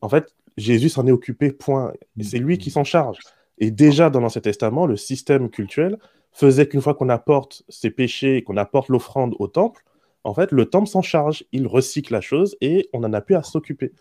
En 0.00 0.08
fait, 0.08 0.34
Jésus 0.56 0.88
s'en 0.88 1.06
est 1.06 1.12
occupé, 1.12 1.52
point. 1.52 1.92
Et 2.18 2.24
c'est 2.24 2.38
lui 2.38 2.58
qui 2.58 2.70
s'en 2.70 2.84
charge. 2.84 3.18
Et 3.58 3.70
déjà 3.70 4.10
dans 4.10 4.20
l'Ancien 4.20 4.40
Testament, 4.40 4.86
le 4.86 4.96
système 4.96 5.50
cultuel, 5.50 5.98
faisait 6.32 6.66
qu'une 6.66 6.80
fois 6.80 6.94
qu'on 6.94 7.08
apporte 7.08 7.62
ses 7.68 7.90
péchés, 7.90 8.42
qu'on 8.42 8.56
apporte 8.56 8.88
l'offrande 8.88 9.34
au 9.38 9.48
temple, 9.48 9.84
en 10.24 10.34
fait, 10.34 10.52
le 10.52 10.66
temple 10.66 10.88
s'en 10.88 11.02
charge, 11.02 11.44
il 11.52 11.66
recycle 11.66 12.12
la 12.12 12.20
chose 12.20 12.56
et 12.60 12.88
on 12.92 13.00
n'en 13.00 13.12
a 13.12 13.20
plus 13.20 13.34
à 13.34 13.42
s'occuper. 13.42 13.92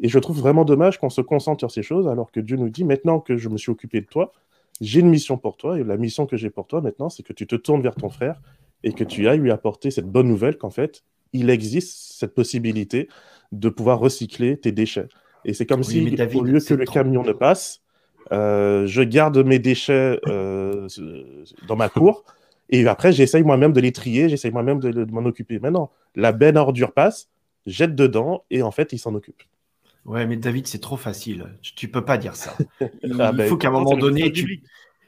Et 0.00 0.08
je 0.08 0.18
trouve 0.18 0.38
vraiment 0.38 0.64
dommage 0.64 0.98
qu'on 0.98 1.10
se 1.10 1.20
concentre 1.20 1.60
sur 1.60 1.70
ces 1.70 1.82
choses 1.82 2.06
alors 2.06 2.30
que 2.30 2.40
Dieu 2.40 2.56
nous 2.56 2.70
dit 2.70 2.84
maintenant 2.84 3.18
que 3.20 3.36
je 3.36 3.48
me 3.48 3.56
suis 3.56 3.70
occupé 3.70 4.00
de 4.00 4.06
toi, 4.06 4.32
j'ai 4.80 5.00
une 5.00 5.08
mission 5.08 5.36
pour 5.36 5.56
toi 5.56 5.78
et 5.78 5.82
la 5.82 5.96
mission 5.96 6.26
que 6.26 6.36
j'ai 6.36 6.50
pour 6.50 6.68
toi 6.68 6.80
maintenant, 6.80 7.08
c'est 7.08 7.24
que 7.24 7.32
tu 7.32 7.46
te 7.46 7.56
tournes 7.56 7.82
vers 7.82 7.96
ton 7.96 8.08
frère 8.08 8.40
et 8.84 8.92
que 8.92 9.02
tu 9.02 9.26
ailles 9.26 9.40
lui 9.40 9.50
apporter 9.50 9.90
cette 9.90 10.06
bonne 10.06 10.28
nouvelle 10.28 10.56
qu'en 10.56 10.70
fait, 10.70 11.02
il 11.32 11.50
existe 11.50 12.12
cette 12.12 12.34
possibilité 12.34 13.08
de 13.50 13.68
pouvoir 13.68 13.98
recycler 13.98 14.56
tes 14.56 14.70
déchets. 14.70 15.08
Et 15.44 15.52
c'est 15.52 15.66
comme 15.66 15.82
si, 15.82 16.16
au 16.34 16.44
lieu 16.44 16.60
que 16.60 16.74
le 16.74 16.84
camion 16.84 17.24
ne 17.24 17.32
passe, 17.32 17.82
euh, 18.32 18.86
je 18.86 19.02
garde 19.02 19.38
mes 19.38 19.58
déchets 19.58 20.20
euh, 20.26 20.88
dans 21.66 21.76
ma 21.76 21.88
cour 21.88 22.24
et 22.70 22.86
après 22.86 23.12
j'essaye 23.12 23.42
moi-même 23.42 23.72
de 23.72 23.80
les 23.80 23.92
trier, 23.92 24.28
j'essaye 24.28 24.50
moi-même 24.50 24.80
de, 24.80 25.04
m'en 25.10 25.24
occuper. 25.24 25.58
Maintenant, 25.58 25.90
la 26.14 26.32
benne 26.32 26.56
à 26.56 26.62
ordures 26.62 26.92
passe, 26.92 27.28
jette 27.66 27.94
dedans 27.94 28.44
et 28.50 28.62
en 28.62 28.70
fait 28.70 28.92
il 28.92 28.98
s'en 28.98 29.14
occupe. 29.14 29.42
Ouais, 30.04 30.26
mais 30.26 30.36
David, 30.36 30.66
c'est 30.66 30.80
trop 30.80 30.96
facile. 30.96 31.44
Tu, 31.60 31.86
ne 31.86 31.92
peux 31.92 32.04
pas 32.04 32.16
dire 32.16 32.34
ça. 32.34 32.56
Il, 33.02 33.14
ah 33.20 33.32
ben, 33.32 33.46
faut 33.46 33.58
qu'à 33.58 33.68
un 33.68 33.72
moment 33.72 33.96
donné, 33.96 34.32
tu, 34.32 34.62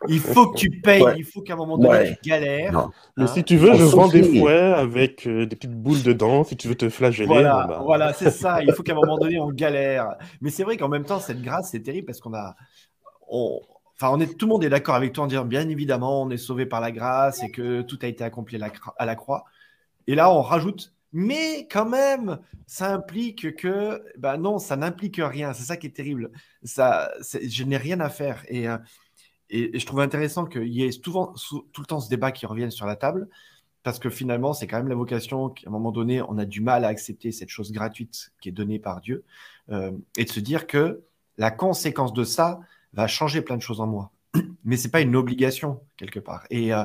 il 0.08 0.18
faut 0.18 0.48
que 0.48 0.58
tu 0.58 0.70
payes, 0.70 1.02
il 1.16 1.24
faut 1.24 1.42
qu'à 1.42 1.54
un 1.54 1.56
moment 1.56 1.76
donné, 1.76 2.16
tu 2.22 2.30
galères. 2.30 2.88
Mais 3.16 3.26
si 3.26 3.44
tu 3.44 3.56
veux, 3.56 3.74
je 3.74 3.84
vends 3.84 4.08
des 4.08 4.22
fouets 4.22 4.72
avec 4.74 5.26
euh, 5.26 5.46
des 5.46 5.56
petites 5.56 5.74
boules 5.74 6.02
dedans, 6.02 6.44
si 6.44 6.56
tu 6.56 6.68
veux 6.68 6.74
te 6.74 6.88
flageller. 6.88 7.26
Voilà, 7.26 7.66
bah. 7.68 7.80
voilà 7.84 8.12
c'est 8.12 8.30
ça. 8.30 8.62
Il 8.62 8.72
faut 8.72 8.82
qu'à 8.82 8.92
un 8.92 8.96
moment 8.96 9.18
donné, 9.18 9.38
on 9.38 9.50
galère. 9.50 10.14
Mais 10.40 10.50
c'est 10.50 10.64
vrai 10.64 10.76
qu'en 10.76 10.88
même 10.88 11.04
temps, 11.04 11.20
cette 11.20 11.42
grâce, 11.42 11.70
c'est 11.70 11.80
terrible 11.80 12.06
parce 12.06 12.20
qu'on 12.20 12.34
a, 12.34 12.56
enfin, 13.30 14.18
tout 14.38 14.46
le 14.46 14.50
monde 14.50 14.64
est 14.64 14.68
d'accord 14.68 14.94
avec 14.94 15.12
toi 15.12 15.24
en 15.24 15.26
disant 15.26 15.44
bien 15.44 15.68
évidemment, 15.68 16.22
on 16.22 16.30
est 16.30 16.36
sauvé 16.36 16.66
par 16.66 16.80
la 16.80 16.92
grâce 16.92 17.42
et 17.42 17.50
que 17.50 17.82
tout 17.82 17.98
a 18.02 18.06
été 18.06 18.24
accompli 18.24 18.56
à 18.56 19.06
la, 19.06 19.16
croix. 19.16 19.44
Et 20.06 20.14
là, 20.14 20.32
on 20.32 20.42
rajoute, 20.42 20.92
mais 21.12 21.66
quand 21.70 21.88
même, 21.88 22.38
ça 22.66 22.92
implique 22.92 23.56
que, 23.56 24.02
ben 24.18 24.36
non, 24.36 24.58
ça 24.58 24.76
n'implique 24.76 25.20
rien. 25.22 25.52
C'est 25.52 25.64
ça 25.64 25.76
qui 25.76 25.86
est 25.86 25.96
terrible. 25.96 26.30
Ça, 26.62 27.10
je 27.20 27.64
n'ai 27.64 27.76
rien 27.76 28.00
à 28.00 28.08
faire. 28.08 28.44
Et, 28.48 28.68
euh, 28.68 28.78
et, 29.50 29.78
je 29.78 29.86
trouve 29.86 30.00
intéressant 30.00 30.46
qu'il 30.46 30.68
y 30.68 30.84
ait 30.84 30.92
souvent, 30.92 31.34
tout 31.72 31.80
le 31.80 31.86
temps 31.86 32.00
ce 32.00 32.08
débat 32.08 32.32
qui 32.32 32.46
revienne 32.46 32.70
sur 32.70 32.86
la 32.86 32.96
table. 32.96 33.28
Parce 33.82 33.98
que 33.98 34.10
finalement, 34.10 34.52
c'est 34.52 34.66
quand 34.66 34.76
même 34.76 34.88
la 34.88 34.94
vocation 34.94 35.48
qu'à 35.48 35.68
un 35.68 35.72
moment 35.72 35.90
donné, 35.90 36.20
on 36.22 36.36
a 36.36 36.44
du 36.44 36.60
mal 36.60 36.84
à 36.84 36.88
accepter 36.88 37.32
cette 37.32 37.48
chose 37.48 37.72
gratuite 37.72 38.30
qui 38.40 38.50
est 38.50 38.52
donnée 38.52 38.78
par 38.78 39.00
Dieu 39.00 39.24
euh, 39.70 39.92
et 40.18 40.24
de 40.24 40.30
se 40.30 40.40
dire 40.40 40.66
que 40.66 41.02
la 41.38 41.50
conséquence 41.50 42.12
de 42.12 42.24
ça, 42.24 42.60
va 42.92 43.06
changer 43.06 43.42
plein 43.42 43.56
de 43.56 43.62
choses 43.62 43.80
en 43.80 43.86
moi. 43.86 44.12
Mais 44.64 44.76
c'est 44.76 44.90
pas 44.90 45.00
une 45.00 45.16
obligation 45.16 45.80
quelque 45.96 46.20
part. 46.20 46.46
Et, 46.50 46.72
euh, 46.72 46.84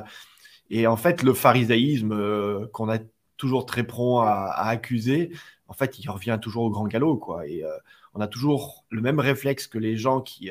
et 0.70 0.86
en 0.86 0.96
fait, 0.96 1.22
le 1.22 1.34
pharisaïsme 1.34 2.12
euh, 2.12 2.66
qu'on 2.72 2.88
a 2.88 2.98
toujours 3.36 3.66
très 3.66 3.84
prompt 3.84 4.22
à, 4.22 4.68
accuser, 4.68 5.30
en 5.68 5.74
fait, 5.74 5.98
il 5.98 6.08
revient 6.10 6.38
toujours 6.40 6.64
au 6.64 6.70
grand 6.70 6.86
galop, 6.86 7.16
quoi. 7.18 7.46
Et 7.46 7.64
euh, 7.64 7.70
on 8.14 8.20
a 8.20 8.28
toujours 8.28 8.84
le 8.90 9.00
même 9.02 9.20
réflexe 9.20 9.66
que 9.66 9.78
les 9.78 9.96
gens 9.96 10.20
qui, 10.20 10.50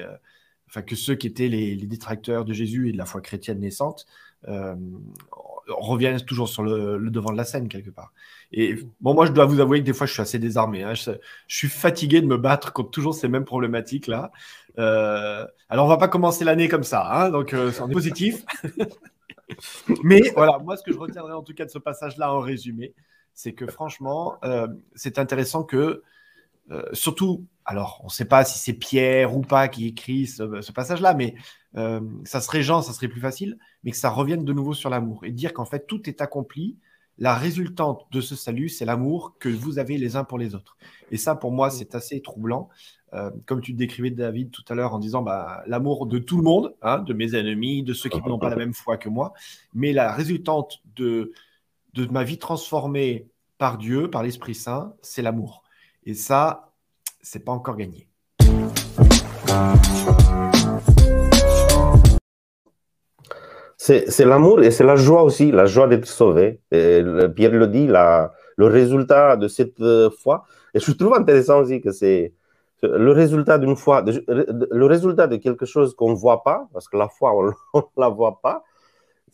enfin 0.68 0.84
que 0.84 0.96
ceux 0.96 1.15
qui 1.15 1.28
étaient 1.28 1.48
les, 1.48 1.76
détracteurs 1.78 2.46
de 2.46 2.54
Jésus 2.54 2.89
et 2.89 2.91
de 2.91 2.98
la 2.98 3.06
foi 3.06 3.22
chrétienne 3.22 3.60
naissante, 3.60 4.06
reviennent 5.67 6.21
toujours 6.21 6.49
sur 6.49 6.63
le, 6.63 7.10
devant 7.10 7.31
de 7.31 7.38
la 7.38 7.43
scène 7.43 7.67
quelque 7.67 7.89
part. 7.89 8.13
Et 8.51 8.75
bon, 9.01 9.13
moi, 9.13 9.25
je 9.25 9.31
dois 9.31 9.45
vous 9.45 9.60
avouer 9.60 9.79
que 9.79 9.86
des 9.86 9.93
fois, 9.93 10.05
je 10.05 10.13
suis 10.13 10.21
assez 10.21 10.39
désarmé. 10.39 10.84
Hein. 10.84 10.93
Je, 10.93 11.12
je, 11.47 11.55
suis 11.55 11.67
fatigué 11.67 12.21
de 12.21 12.27
me 12.27 12.38
battre 12.38 12.73
contre 12.73 12.91
toujours 12.91 13.15
ces 13.15 13.27
mêmes 13.27 13.45
problématiques 13.45 14.08
là. 14.08 14.31
Euh, 14.77 15.45
alors, 15.69 15.86
on 15.86 15.89
va 15.89 15.97
pas 15.97 16.08
commencer 16.08 16.43
l'année 16.43 16.67
comme 16.67 16.84
ça, 16.84 17.08
hein, 17.12 17.29
donc 17.29 17.53
euh, 17.53 17.71
c'est 17.71 17.88
positif. 17.91 18.45
Mais 20.03 20.21
voilà, 20.36 20.60
moi, 20.60 20.75
ce 20.75 20.84
que 20.84 20.91
je 20.91 20.97
retiendrai 20.97 21.34
en 21.34 21.43
tout 21.43 21.53
cas 21.53 21.65
de 21.65 21.69
ce 21.69 21.79
passage-là 21.79 22.34
en 22.34 22.39
résumé, 22.39 22.93
c'est 23.34 23.53
que 23.53 23.67
franchement, 23.67 24.38
euh, 24.43 24.67
c'est 24.95 25.19
intéressant 25.19 25.63
que, 25.63 26.03
surtout, 26.93 27.45
alors, 27.63 27.99
on 28.03 28.08
ne 28.08 28.12
sait 28.12 28.25
pas 28.25 28.43
si 28.43 28.58
c'est 28.58 28.73
Pierre 28.73 29.36
ou 29.36 29.41
pas 29.41 29.67
qui 29.67 29.88
écrit 29.88 30.27
ce, 30.27 30.71
passage-là, 30.71 31.13
mais 31.13 31.36
euh, 31.77 32.01
ça 32.23 32.41
serait 32.41 32.63
gens, 32.63 32.81
ça 32.81 32.93
serait 32.93 33.07
plus 33.07 33.21
facile, 33.21 33.57
mais 33.83 33.91
que 33.91 33.97
ça 33.97 34.09
revienne 34.09 34.45
de 34.45 34.53
nouveau 34.53 34.73
sur 34.73 34.89
l'amour 34.89 35.25
et 35.25 35.31
dire 35.31 35.53
qu'en 35.53 35.65
fait 35.65 35.88
tout 35.88 36.09
est 36.09 36.21
accompli. 36.21 36.77
La 37.17 37.33
résultante 37.33 38.07
de 38.11 38.19
ce 38.19 38.35
salut, 38.35 38.67
c'est 38.67 38.83
l'amour 38.83 39.38
que 39.39 39.47
vous 39.47 39.79
avez 39.79 39.97
les 39.97 40.17
uns 40.17 40.25
pour 40.25 40.38
les 40.38 40.53
autres. 40.53 40.75
Et 41.11 41.17
ça, 41.17 41.33
pour 41.33 41.53
moi, 41.53 41.69
c'est 41.69 41.95
assez 41.95 42.21
troublant. 42.21 42.67
Euh, 43.13 43.31
comme 43.45 43.61
tu 43.61 43.71
décrivais, 43.71 44.09
David, 44.09 44.51
tout 44.51 44.65
à 44.67 44.75
l'heure, 44.75 44.93
en 44.93 44.99
disant 44.99 45.21
bah, 45.21 45.63
l'amour 45.65 46.07
de 46.07 46.19
tout 46.19 46.35
le 46.35 46.43
monde, 46.43 46.75
hein, 46.81 46.99
de 46.99 47.13
mes 47.13 47.33
ennemis, 47.33 47.83
de 47.83 47.93
ceux 47.93 48.09
qui 48.09 48.21
n'ont 48.21 48.38
pas 48.38 48.49
la 48.49 48.57
même 48.57 48.73
foi 48.73 48.97
que 48.97 49.07
moi, 49.07 49.33
mais 49.73 49.93
la 49.93 50.11
résultante 50.11 50.81
de, 50.97 51.31
de 51.93 52.05
ma 52.07 52.25
vie 52.25 52.38
transformée 52.38 53.29
par 53.57 53.77
Dieu, 53.77 54.09
par 54.09 54.21
l'Esprit 54.21 54.55
Saint, 54.55 54.93
c'est 55.01 55.21
l'amour. 55.21 55.63
Et 56.03 56.13
ça, 56.13 56.73
c'est 57.21 57.45
pas 57.45 57.53
encore 57.53 57.77
gagné. 57.77 58.09
C'est 63.86 64.26
l'amour 64.26 64.63
et 64.63 64.71
c'est 64.71 64.84
la 64.84 64.95
joie 64.95 65.21
aussi, 65.21 65.52
la 65.52 65.67
joie 65.67 65.88
d'être 65.88 66.08
sauvé. 66.08 66.60
Pierre 66.71 67.52
le 67.52 67.67
dit, 67.67 67.86
le 67.88 68.65
résultat 68.65 69.36
de 69.36 69.48
cette 69.48 69.80
euh, 69.80 70.10
foi. 70.10 70.45
Et 70.74 70.80
je 70.80 70.91
trouve 70.91 71.13
intéressant 71.13 71.60
aussi 71.60 71.82
que 71.82 71.91
c'est 71.91 72.34
le 72.82 73.12
résultat 73.12 73.60
d'une 73.60 73.76
foi, 73.76 74.04
le 74.28 74.86
résultat 74.86 75.28
de 75.28 75.36
quelque 75.36 75.67
chose 75.67 75.95
qu'on 75.95 76.10
ne 76.10 76.15
voit 76.15 76.41
pas, 76.41 76.67
parce 76.74 76.88
que 76.88 76.98
la 76.98 77.08
foi, 77.10 77.32
on 77.36 77.43
ne 77.76 78.02
la 78.02 78.10
voit 78.10 78.39
pas, 78.41 78.63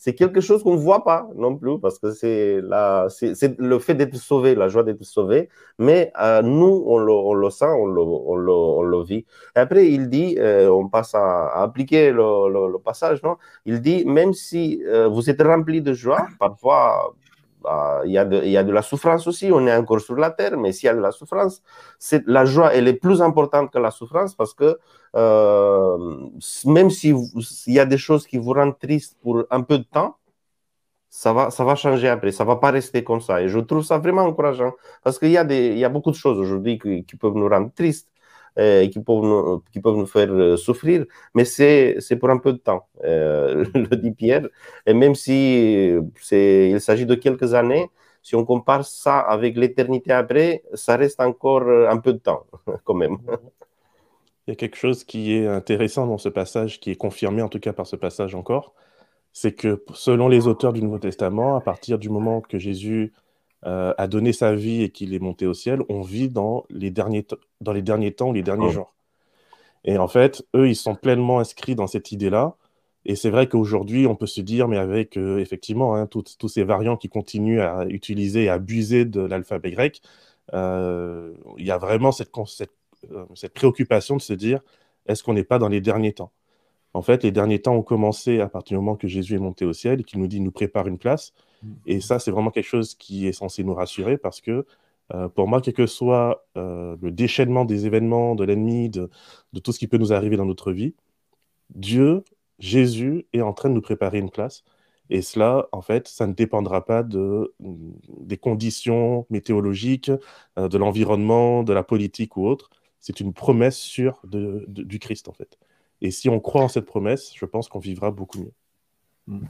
c'est 0.04 0.16
quelque 0.16 0.40
chose 0.40 0.64
qu'on 0.64 0.72
ne 0.74 0.80
voit 0.80 1.04
pas 1.04 1.28
non 1.36 1.54
plus, 1.56 1.78
parce 1.78 2.00
que 2.00 2.10
c'est 2.10 2.60
le 2.60 3.78
fait 3.78 3.94
d'être 3.94 4.16
sauvé, 4.16 4.56
la 4.56 4.66
joie 4.66 4.82
d'être 4.82 5.04
sauvé, 5.04 5.48
mais 5.78 6.10
euh, 6.20 6.42
nous, 6.42 6.82
on 6.88 6.98
le, 6.98 7.50
sent, 7.50 7.66
on 7.66 7.86
le, 7.86 8.00
on, 8.02 8.34
le, 8.34 8.50
on 8.50 8.82
le, 8.82 9.04
vit. 9.04 9.24
Après, 9.54 9.86
il 9.88 10.08
dit, 10.08 10.34
euh, 10.40 10.68
on 10.70 10.88
passe 10.88 11.14
à, 11.14 11.62
appliquer 11.62 12.10
le, 12.10 12.78
passage, 12.78 13.22
non? 13.22 13.36
Il 13.64 13.80
dit, 13.80 14.04
même 14.04 14.32
si 14.32 14.82
euh, 14.86 15.06
vous 15.06 15.30
êtes 15.30 15.40
rempli 15.40 15.80
de 15.80 15.92
joie, 15.92 16.26
parfois, 16.40 17.14
il, 18.04 18.12
y 18.12 18.18
a 18.18 18.24
de, 18.24 18.44
y 18.44 18.56
a 18.56 18.64
de 18.64 18.72
la 18.72 18.82
souffrance 18.82 19.26
aussi, 19.26 19.50
on 19.52 19.66
est 19.66 19.74
encore 19.74 20.00
sur 20.00 20.16
la 20.16 20.30
terre, 20.30 20.56
mais 20.56 20.72
s'il 20.72 20.86
y 20.86 20.90
a 20.90 20.94
de 20.94 21.00
la 21.00 21.12
souffrance, 21.12 21.62
la 22.26 22.44
joie, 22.44 22.74
elle 22.74 22.88
est 22.88 22.94
plus 22.94 23.22
importante 23.22 23.70
que 23.72 23.78
la 23.78 23.90
souffrance 23.90 24.34
parce 24.34 24.54
que 24.54 24.78
euh, 25.16 26.28
même 26.66 26.90
s'il 26.90 27.16
y 27.66 27.78
a 27.78 27.84
des 27.86 27.98
choses 27.98 28.26
qui 28.26 28.38
vous 28.38 28.52
rendent 28.52 28.78
triste 28.78 29.16
pour 29.22 29.44
un 29.50 29.62
peu 29.62 29.78
de 29.78 29.84
temps, 29.84 30.16
ça 31.10 31.32
va, 31.34 31.50
ça 31.50 31.62
va 31.64 31.74
changer 31.74 32.08
après, 32.08 32.32
ça 32.32 32.44
va 32.44 32.56
pas 32.56 32.70
rester 32.70 33.04
comme 33.04 33.20
ça. 33.20 33.42
Et 33.42 33.48
je 33.48 33.58
trouve 33.58 33.84
ça 33.84 33.98
vraiment 33.98 34.22
encourageant 34.22 34.72
parce 35.04 35.18
qu'il 35.18 35.30
y, 35.30 35.36
a 35.36 35.44
y 35.44 35.84
a 35.84 35.88
beaucoup 35.90 36.10
de 36.10 36.16
choses 36.16 36.38
aujourd'hui 36.38 36.78
qui, 36.78 37.16
peuvent 37.16 37.34
nous 37.34 37.48
rendre 37.48 37.70
tristes 37.74 38.08
et 38.56 38.90
qui 38.90 39.00
peuvent 39.00 39.22
nous, 39.22 39.62
qui 39.72 39.80
peuvent 39.80 39.96
nous 39.96 40.06
faire 40.06 40.30
euh, 40.30 40.56
souffrir, 40.56 41.06
mais 41.34 41.44
c'est 41.44 42.16
pour 42.18 42.30
un 42.30 42.38
peu 42.38 42.52
de 42.52 42.58
temps, 42.58 42.86
euh, 43.04 43.64
le 43.74 43.96
dit 43.96 44.12
Pierre. 44.12 44.46
Et 44.86 44.94
même 44.94 45.14
si 45.14 45.94
il 46.30 46.80
s'agit 46.80 47.06
de 47.06 47.14
quelques 47.14 47.54
années, 47.54 47.88
si 48.22 48.36
on 48.36 48.44
compare 48.44 48.84
ça 48.84 49.18
avec 49.18 49.56
l'éternité 49.56 50.12
après, 50.12 50.62
ça 50.74 50.96
reste 50.96 51.20
encore 51.20 51.68
un 51.68 51.98
peu 51.98 52.12
de 52.12 52.18
temps 52.18 52.46
quand 52.84 52.94
même. 52.94 53.18
Il 54.46 54.50
y 54.50 54.52
a 54.52 54.56
quelque 54.56 54.76
chose 54.76 55.04
qui 55.04 55.34
est 55.34 55.46
intéressant 55.46 56.06
dans 56.06 56.18
ce 56.18 56.28
passage, 56.28 56.80
qui 56.80 56.90
est 56.90 56.96
confirmé 56.96 57.42
en 57.42 57.48
tout 57.48 57.60
cas 57.60 57.72
par 57.72 57.86
ce 57.86 57.96
passage 57.96 58.34
encore, 58.34 58.74
c'est 59.32 59.52
que 59.52 59.82
selon 59.94 60.28
les 60.28 60.46
auteurs 60.46 60.72
du 60.72 60.82
Nouveau 60.82 60.98
Testament, 60.98 61.56
à 61.56 61.60
partir 61.60 61.98
du 61.98 62.10
moment 62.10 62.40
que 62.40 62.58
Jésus 62.58 63.12
euh, 63.66 63.94
a 63.98 64.06
donné 64.08 64.32
sa 64.32 64.54
vie 64.54 64.82
et 64.82 64.90
qu'il 64.90 65.14
est 65.14 65.18
monté 65.18 65.46
au 65.46 65.54
ciel, 65.54 65.80
on 65.88 66.00
vit 66.02 66.28
dans 66.28 66.64
les 66.70 66.90
derniers, 66.90 67.26
dans 67.60 67.72
les 67.72 67.82
derniers 67.82 68.12
temps, 68.12 68.32
les 68.32 68.42
derniers 68.42 68.70
jours. 68.70 68.94
Et 69.84 69.98
en 69.98 70.08
fait, 70.08 70.44
eux, 70.54 70.68
ils 70.68 70.76
sont 70.76 70.94
pleinement 70.94 71.40
inscrits 71.40 71.74
dans 71.74 71.86
cette 71.86 72.12
idée-là. 72.12 72.56
Et 73.04 73.16
c'est 73.16 73.30
vrai 73.30 73.48
qu'aujourd'hui, 73.48 74.06
on 74.06 74.14
peut 74.14 74.26
se 74.26 74.40
dire, 74.40 74.68
mais 74.68 74.78
avec 74.78 75.16
euh, 75.16 75.38
effectivement 75.38 75.96
hein, 75.96 76.06
tous 76.06 76.48
ces 76.48 76.64
variants 76.64 76.96
qui 76.96 77.08
continuent 77.08 77.60
à 77.60 77.86
utiliser 77.88 78.44
et 78.44 78.48
à 78.48 78.54
abuser 78.54 79.04
de 79.04 79.20
l'alphabet 79.20 79.72
grec, 79.72 80.02
euh, 80.54 81.32
il 81.58 81.66
y 81.66 81.70
a 81.72 81.78
vraiment 81.78 82.12
cette, 82.12 82.30
cette 82.46 82.72
cette 83.34 83.54
préoccupation 83.54 84.16
de 84.16 84.22
se 84.22 84.32
dire 84.32 84.60
est-ce 85.06 85.22
qu'on 85.22 85.34
n'est 85.34 85.44
pas 85.44 85.58
dans 85.58 85.68
les 85.68 85.80
derniers 85.80 86.12
temps? 86.12 86.32
En 86.94 87.02
fait, 87.02 87.22
les 87.24 87.32
derniers 87.32 87.60
temps 87.60 87.74
ont 87.74 87.82
commencé 87.82 88.40
à 88.40 88.48
partir 88.48 88.78
du 88.78 88.84
moment 88.84 88.96
que 88.96 89.08
Jésus 89.08 89.34
est 89.34 89.38
monté 89.38 89.64
au 89.64 89.72
ciel 89.72 90.00
et 90.00 90.04
qu'il 90.04 90.20
nous 90.20 90.26
dit 90.28 90.40
nous 90.40 90.52
prépare 90.52 90.86
une 90.88 90.98
place. 90.98 91.32
Et 91.86 92.00
ça, 92.00 92.18
c'est 92.18 92.30
vraiment 92.30 92.50
quelque 92.50 92.66
chose 92.66 92.94
qui 92.94 93.26
est 93.26 93.32
censé 93.32 93.64
nous 93.64 93.74
rassurer 93.74 94.18
parce 94.18 94.40
que 94.40 94.66
euh, 95.14 95.28
pour 95.28 95.48
moi, 95.48 95.60
quel 95.60 95.74
que 95.74 95.86
soit 95.86 96.46
euh, 96.56 96.96
le 97.00 97.10
déchaînement 97.10 97.64
des 97.64 97.86
événements, 97.86 98.34
de 98.34 98.44
l'ennemi, 98.44 98.88
de, 98.88 99.10
tout 99.62 99.72
ce 99.72 99.78
qui 99.78 99.86
peut 99.86 99.98
nous 99.98 100.12
arriver 100.12 100.36
dans 100.36 100.46
notre 100.46 100.72
vie, 100.72 100.94
Dieu, 101.74 102.24
Jésus 102.58 103.26
est 103.32 103.42
en 103.42 103.52
train 103.52 103.68
de 103.68 103.74
nous 103.74 103.82
préparer 103.82 104.18
une 104.18 104.30
place. 104.30 104.64
Et 105.10 105.22
cela, 105.22 105.68
en 105.72 105.82
fait, 105.82 106.08
ça 106.08 106.26
ne 106.26 106.32
dépendra 106.32 106.84
pas 106.84 107.02
de, 107.02 107.54
des 107.60 108.38
conditions 108.38 109.26
météorologiques, 109.30 110.10
de 110.56 110.78
l'environnement, 110.78 111.64
de 111.64 111.72
la 111.72 111.82
politique 111.82 112.36
ou 112.36 112.46
autre 112.46 112.70
c'est 113.02 113.18
une 113.18 113.34
promesse 113.34 113.76
sûre 113.76 114.20
de, 114.24 114.64
du 114.68 115.00
Christ, 115.00 115.28
en 115.28 115.32
fait. 115.32 115.58
Et 116.00 116.12
si 116.12 116.28
on 116.28 116.38
croit 116.40 116.62
en 116.62 116.68
cette 116.68 116.86
promesse, 116.86 117.32
je 117.34 117.44
pense 117.44 117.68
qu'on 117.68 117.80
vivra 117.80 118.12
beaucoup 118.12 118.38
mieux. 118.38 118.52
Mm. 119.26 119.46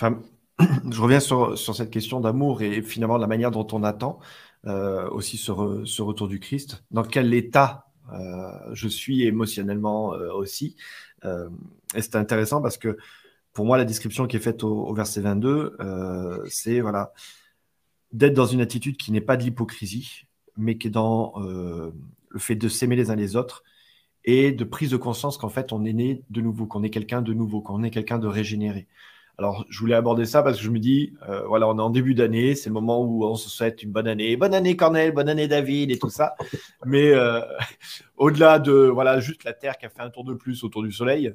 Enfin, 0.00 0.22
je 0.90 1.00
reviens 1.00 1.20
sur, 1.20 1.58
cette 1.58 1.90
question 1.90 2.20
d'amour 2.20 2.62
et 2.62 2.80
finalement 2.80 3.18
la 3.18 3.26
manière 3.26 3.50
dont 3.50 3.66
on 3.72 3.82
attend 3.82 4.18
euh, 4.66 5.08
aussi 5.10 5.36
ce, 5.36 5.50
retour 5.50 6.26
du 6.26 6.40
Christ. 6.40 6.82
Dans 6.90 7.02
quel 7.02 7.34
état 7.34 7.86
euh, 8.10 8.50
je 8.72 8.88
suis 8.88 9.24
émotionnellement 9.24 10.14
euh, 10.14 10.32
aussi. 10.32 10.76
et 11.24 12.00
c'est 12.00 12.16
intéressant 12.16 12.62
parce 12.62 12.78
que 12.78 12.96
pour 13.52 13.66
moi, 13.66 13.76
la 13.76 13.84
description 13.84 14.26
qui 14.26 14.36
est 14.36 14.40
faite 14.40 14.64
au, 14.64 14.94
verset 14.94 15.20
22, 15.20 15.76
c'est 16.48 16.80
voilà, 16.80 17.12
d'être 18.12 18.32
dans 18.32 18.46
une 18.46 18.62
attitude 18.62 18.96
qui 18.96 19.12
n'est 19.12 19.20
pas 19.20 19.36
de 19.36 19.42
l'hypocrisie, 19.42 20.22
mais 20.56 20.78
qui 20.78 20.86
est 20.86 20.90
dans 20.90 21.34
le 21.36 21.92
fait 22.38 22.54
de 22.54 22.68
s'aimer 22.68 22.96
les 22.96 23.10
uns 23.10 23.16
les 23.16 23.36
autres 23.36 23.64
et 24.24 24.52
de 24.52 24.64
prise 24.64 24.90
de 24.90 24.96
conscience 24.96 25.36
qu'en 25.36 25.48
fait 25.50 25.72
on 25.72 25.84
est 25.84 25.92
né 25.92 26.22
de 26.30 26.40
nouveau, 26.40 26.66
qu'on 26.66 26.82
est 26.84 26.90
quelqu'un 26.90 27.20
de 27.20 27.34
nouveau, 27.34 27.60
qu'on 27.60 27.82
est 27.82 27.90
quelqu'un 27.90 28.18
de 28.18 28.28
régénéré. 28.28 28.88
Alors 29.38 29.64
je 29.68 29.78
voulais 29.78 29.94
aborder 29.94 30.26
ça 30.26 30.42
parce 30.42 30.58
que 30.58 30.62
je 30.62 30.70
me 30.70 30.78
dis, 30.78 31.14
euh, 31.28 31.46
voilà, 31.46 31.68
on 31.68 31.78
est 31.78 31.82
en 31.82 31.90
début 31.90 32.14
d'année, 32.14 32.54
c'est 32.54 32.68
le 32.68 32.74
moment 32.74 33.02
où 33.02 33.24
on 33.24 33.34
se 33.34 33.48
souhaite 33.48 33.82
une 33.82 33.90
bonne 33.90 34.06
année, 34.06 34.36
bonne 34.36 34.54
année 34.54 34.76
Cornel, 34.76 35.12
bonne 35.12 35.28
année 35.28 35.48
David 35.48 35.90
et 35.90 35.98
tout 35.98 36.10
ça. 36.10 36.34
Mais 36.84 37.12
euh, 37.12 37.40
au-delà 38.16 38.58
de 38.58 38.72
voilà 38.72 39.20
juste 39.20 39.44
la 39.44 39.52
Terre 39.52 39.78
qui 39.78 39.86
a 39.86 39.88
fait 39.88 40.02
un 40.02 40.10
tour 40.10 40.24
de 40.24 40.34
plus 40.34 40.62
autour 40.64 40.82
du 40.82 40.92
Soleil, 40.92 41.34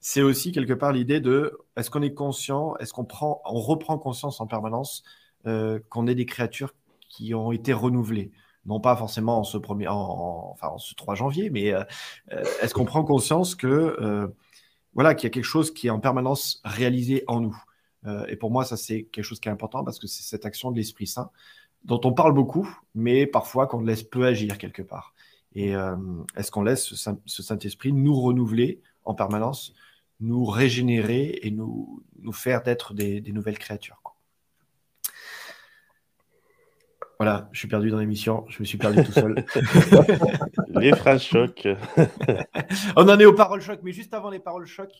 c'est 0.00 0.22
aussi 0.22 0.52
quelque 0.52 0.72
part 0.72 0.92
l'idée 0.92 1.20
de 1.20 1.58
est-ce 1.76 1.90
qu'on 1.90 2.02
est 2.02 2.14
conscient, 2.14 2.76
est-ce 2.78 2.92
qu'on 2.92 3.04
prend, 3.04 3.42
on 3.44 3.60
reprend 3.60 3.98
conscience 3.98 4.40
en 4.40 4.46
permanence 4.46 5.02
qu'on 5.44 6.06
est 6.06 6.14
des 6.14 6.26
créatures 6.26 6.74
qui 7.08 7.34
ont 7.34 7.52
été 7.52 7.72
renouvelés. 7.72 8.30
Non 8.66 8.80
pas 8.80 8.96
forcément 8.96 9.38
en 9.38 9.44
ce, 9.44 9.56
premier, 9.56 9.88
en, 9.88 10.50
enfin, 10.52 10.68
en 10.68 10.78
ce 10.78 10.94
3 10.94 11.14
janvier, 11.14 11.50
mais 11.50 11.72
euh, 11.72 11.82
euh, 12.32 12.44
est-ce 12.60 12.74
qu'on 12.74 12.84
prend 12.84 13.02
conscience 13.02 13.54
que 13.54 13.66
euh, 13.66 14.28
voilà, 14.98 15.14
qu'il 15.14 15.28
y 15.28 15.30
a 15.30 15.30
quelque 15.30 15.44
chose 15.44 15.72
qui 15.72 15.86
est 15.86 15.90
en 15.90 16.00
permanence 16.00 16.60
réalisé 16.64 17.22
en 17.28 17.38
nous 17.38 17.56
Et 18.26 18.34
pour 18.34 18.50
moi, 18.50 18.64
ça, 18.64 18.76
c'est 18.76 19.04
quelque 19.04 19.24
chose 19.24 19.38
qui 19.38 19.48
est 19.48 19.52
important 19.52 19.84
parce 19.84 20.00
que 20.00 20.08
c'est 20.08 20.24
cette 20.24 20.44
action 20.44 20.72
de 20.72 20.76
l'Esprit 20.76 21.06
Saint 21.06 21.30
dont 21.84 22.00
on 22.02 22.12
parle 22.12 22.32
beaucoup, 22.32 22.68
mais 22.96 23.24
parfois 23.24 23.68
qu'on 23.68 23.80
laisse 23.80 24.02
peu 24.02 24.26
agir 24.26 24.58
quelque 24.58 24.82
part. 24.82 25.14
Et 25.54 25.74
est-ce 26.36 26.50
qu'on 26.50 26.64
laisse 26.64 26.82
ce 26.82 27.42
Saint-Esprit 27.44 27.92
nous 27.92 28.20
renouveler 28.20 28.80
en 29.04 29.14
permanence, 29.14 29.72
nous 30.18 30.44
régénérer 30.44 31.38
et 31.42 31.52
nous, 31.52 32.02
faire 32.32 32.64
d'être 32.64 32.92
des 32.92 33.32
nouvelles 33.32 33.58
créatures 33.58 34.02
voilà, 37.18 37.48
je 37.50 37.58
suis 37.58 37.68
perdu 37.68 37.90
dans 37.90 37.98
l'émission, 37.98 38.44
je 38.48 38.60
me 38.60 38.64
suis 38.64 38.78
perdu 38.78 39.02
tout 39.02 39.10
seul. 39.10 39.44
les 40.76 40.94
phrases 40.94 41.22
choc. 41.22 41.66
On 42.96 43.08
en 43.08 43.18
est 43.18 43.24
aux 43.24 43.34
paroles 43.34 43.60
choc, 43.60 43.80
mais 43.82 43.90
juste 43.90 44.14
avant 44.14 44.30
les 44.30 44.38
paroles 44.38 44.66
choc, 44.66 44.90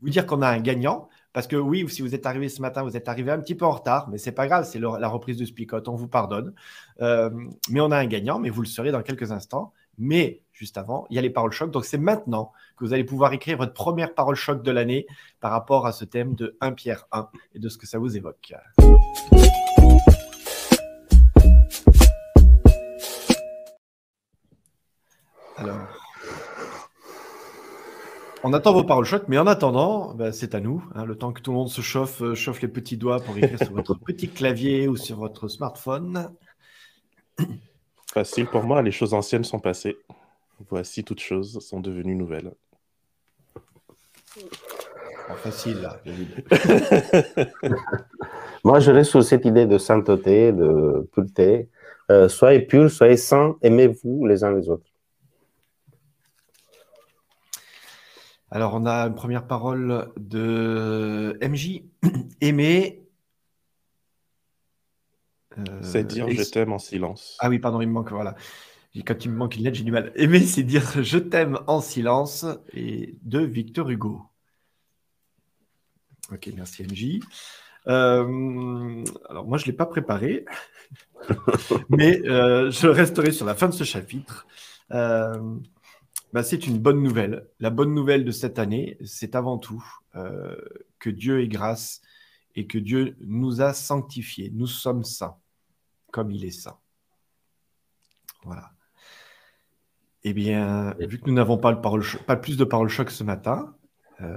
vous 0.00 0.10
dire 0.10 0.26
qu'on 0.26 0.42
a 0.42 0.48
un 0.48 0.58
gagnant. 0.58 1.08
Parce 1.32 1.46
que 1.46 1.54
oui, 1.54 1.88
si 1.88 2.02
vous 2.02 2.16
êtes 2.16 2.26
arrivé 2.26 2.48
ce 2.48 2.60
matin, 2.60 2.82
vous 2.82 2.96
êtes 2.96 3.08
arrivé 3.08 3.30
un 3.30 3.38
petit 3.38 3.54
peu 3.54 3.64
en 3.64 3.70
retard, 3.70 4.08
mais 4.08 4.18
c'est 4.18 4.32
pas 4.32 4.48
grave, 4.48 4.64
c'est 4.64 4.80
la 4.80 5.08
reprise 5.08 5.36
de 5.36 5.44
Spicot, 5.44 5.86
on 5.86 5.94
vous 5.94 6.08
pardonne. 6.08 6.52
Euh, 7.00 7.30
mais 7.70 7.80
on 7.80 7.92
a 7.92 7.96
un 7.96 8.06
gagnant, 8.06 8.40
mais 8.40 8.50
vous 8.50 8.62
le 8.62 8.66
saurez 8.66 8.90
dans 8.90 9.02
quelques 9.02 9.30
instants. 9.30 9.72
Mais 9.98 10.42
juste 10.52 10.78
avant, 10.78 11.06
il 11.10 11.16
y 11.16 11.18
a 11.18 11.22
les 11.22 11.30
paroles 11.30 11.52
choc. 11.52 11.70
Donc 11.70 11.84
c'est 11.84 11.98
maintenant 11.98 12.50
que 12.76 12.84
vous 12.84 12.92
allez 12.92 13.04
pouvoir 13.04 13.32
écrire 13.32 13.56
votre 13.56 13.72
première 13.72 14.14
parole 14.14 14.36
choc 14.36 14.62
de 14.64 14.70
l'année 14.72 15.06
par 15.40 15.52
rapport 15.52 15.86
à 15.86 15.92
ce 15.92 16.04
thème 16.04 16.34
de 16.34 16.56
1 16.60 16.72
Pierre 16.72 17.06
1 17.12 17.28
et 17.54 17.58
de 17.60 17.68
ce 17.68 17.78
que 17.78 17.86
ça 17.86 17.98
vous 17.98 18.16
évoque. 18.16 18.52
Alors, 25.58 25.88
on 28.44 28.52
attend 28.52 28.72
vos 28.72 28.84
paroles 28.84 29.04
choc, 29.04 29.24
mais 29.26 29.36
en 29.36 29.48
attendant, 29.48 30.14
bah, 30.14 30.30
c'est 30.30 30.54
à 30.54 30.60
nous. 30.60 30.84
Hein, 30.94 31.04
le 31.04 31.16
temps 31.16 31.32
que 31.32 31.42
tout 31.42 31.50
le 31.50 31.56
monde 31.56 31.68
se 31.68 31.80
chauffe, 31.80 32.22
euh, 32.22 32.34
chauffe 32.36 32.62
les 32.62 32.68
petits 32.68 32.96
doigts 32.96 33.18
pour 33.18 33.36
écrire 33.36 33.58
sur 33.58 33.72
votre 33.72 33.94
petit 34.06 34.28
clavier 34.28 34.86
ou 34.86 34.96
sur 34.96 35.16
votre 35.16 35.48
smartphone. 35.48 36.30
Facile 38.12 38.46
pour 38.46 38.62
moi, 38.62 38.80
les 38.82 38.92
choses 38.92 39.12
anciennes 39.12 39.42
sont 39.42 39.58
passées. 39.58 39.96
voici 40.70 41.02
toutes 41.02 41.20
choses 41.20 41.58
sont 41.60 41.80
devenues 41.80 42.14
nouvelles. 42.14 42.52
facile, 45.36 45.82
là, 45.82 46.00
Moi, 48.64 48.78
je 48.78 48.92
reste 48.92 49.10
sur 49.10 49.24
cette 49.24 49.44
idée 49.44 49.66
de 49.66 49.78
sainteté, 49.78 50.52
de 50.52 51.08
pureté. 51.12 51.68
Euh, 52.10 52.28
soyez 52.28 52.60
purs, 52.60 52.90
soyez 52.90 53.16
saints, 53.16 53.56
aimez-vous 53.62 54.26
les 54.26 54.44
uns 54.44 54.52
les 54.52 54.68
autres. 54.68 54.86
Alors, 58.50 58.74
on 58.74 58.86
a 58.86 59.06
une 59.06 59.14
première 59.14 59.46
parole 59.46 60.10
de 60.16 61.38
MJ. 61.42 61.82
Aimer. 62.40 63.04
Euh, 65.58 65.62
c'est 65.82 66.04
dire 66.04 66.28
je 66.28 66.42
t'aime 66.42 66.72
en 66.72 66.78
silence. 66.78 67.36
Ah 67.40 67.48
oui, 67.48 67.58
pardon, 67.58 67.80
il 67.80 67.88
me 67.88 67.92
manque, 67.92 68.12
voilà. 68.12 68.36
Quand 69.06 69.24
il 69.24 69.30
me 69.30 69.36
manque 69.36 69.56
une 69.56 69.64
lettre, 69.64 69.76
j'ai 69.76 69.84
du 69.84 69.92
mal. 69.92 70.12
Aimer, 70.16 70.40
c'est 70.40 70.62
dire 70.62 71.02
je 71.02 71.18
t'aime 71.18 71.58
en 71.66 71.80
silence. 71.80 72.46
Et 72.72 73.16
de 73.22 73.40
Victor 73.40 73.90
Hugo. 73.90 74.22
Ok, 76.32 76.50
merci 76.54 76.84
MJ. 76.84 77.20
Euh, 77.86 79.04
alors 79.28 79.46
moi, 79.46 79.58
je 79.58 79.64
ne 79.64 79.66
l'ai 79.66 79.76
pas 79.76 79.86
préparé, 79.86 80.44
mais 81.88 82.20
euh, 82.28 82.70
je 82.70 82.86
resterai 82.86 83.32
sur 83.32 83.46
la 83.46 83.54
fin 83.54 83.68
de 83.68 83.74
ce 83.74 83.84
chapitre. 83.84 84.46
Euh, 84.92 85.56
bah, 86.32 86.42
c'est 86.42 86.66
une 86.66 86.78
bonne 86.78 87.02
nouvelle. 87.02 87.48
La 87.60 87.70
bonne 87.70 87.94
nouvelle 87.94 88.24
de 88.24 88.30
cette 88.30 88.58
année, 88.58 88.98
c'est 89.04 89.34
avant 89.34 89.58
tout 89.58 89.84
que 90.98 91.10
Dieu 91.10 91.40
est 91.42 91.48
grâce 91.48 92.02
et 92.56 92.66
que 92.66 92.78
Dieu 92.78 93.16
nous 93.20 93.60
a 93.60 93.72
sanctifiés. 93.72 94.50
Nous 94.52 94.66
sommes 94.66 95.04
saints, 95.04 95.36
comme 96.10 96.32
il 96.32 96.44
est 96.44 96.50
saint. 96.50 96.78
Voilà. 98.44 98.72
Eh 100.24 100.32
bien, 100.32 100.94
vu 100.98 101.20
que 101.20 101.26
nous 101.28 101.34
n'avons 101.34 101.58
pas, 101.58 101.74
pas 101.74 102.36
plus 102.36 102.56
de 102.56 102.64
paroles 102.64 102.88
choc 102.88 103.10
ce 103.10 103.22
matin, 103.22 103.76
euh, 104.20 104.34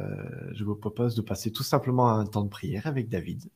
je 0.54 0.63
vous 0.63 0.75
propose 0.75 1.15
de 1.15 1.21
passer 1.21 1.51
tout 1.51 1.63
simplement 1.63 2.10
à 2.10 2.13
un 2.13 2.25
temps 2.25 2.43
de 2.43 2.49
prière 2.49 2.86
avec 2.86 3.10
David. 3.10 3.49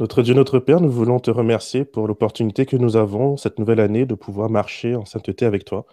Notre 0.00 0.22
Dieu, 0.22 0.34
notre 0.34 0.58
Père, 0.58 0.80
nous 0.80 0.90
voulons 0.90 1.20
te 1.20 1.30
remercier 1.30 1.84
pour 1.84 2.08
l'opportunité 2.08 2.66
que 2.66 2.76
nous 2.76 2.96
avons 2.96 3.36
cette 3.36 3.58
nouvelle 3.58 3.78
année 3.78 4.04
de 4.04 4.14
pouvoir 4.14 4.50
marcher 4.50 4.96
en 4.96 5.04
sainteté 5.04 5.44
avec 5.44 5.64
toi. 5.64 5.86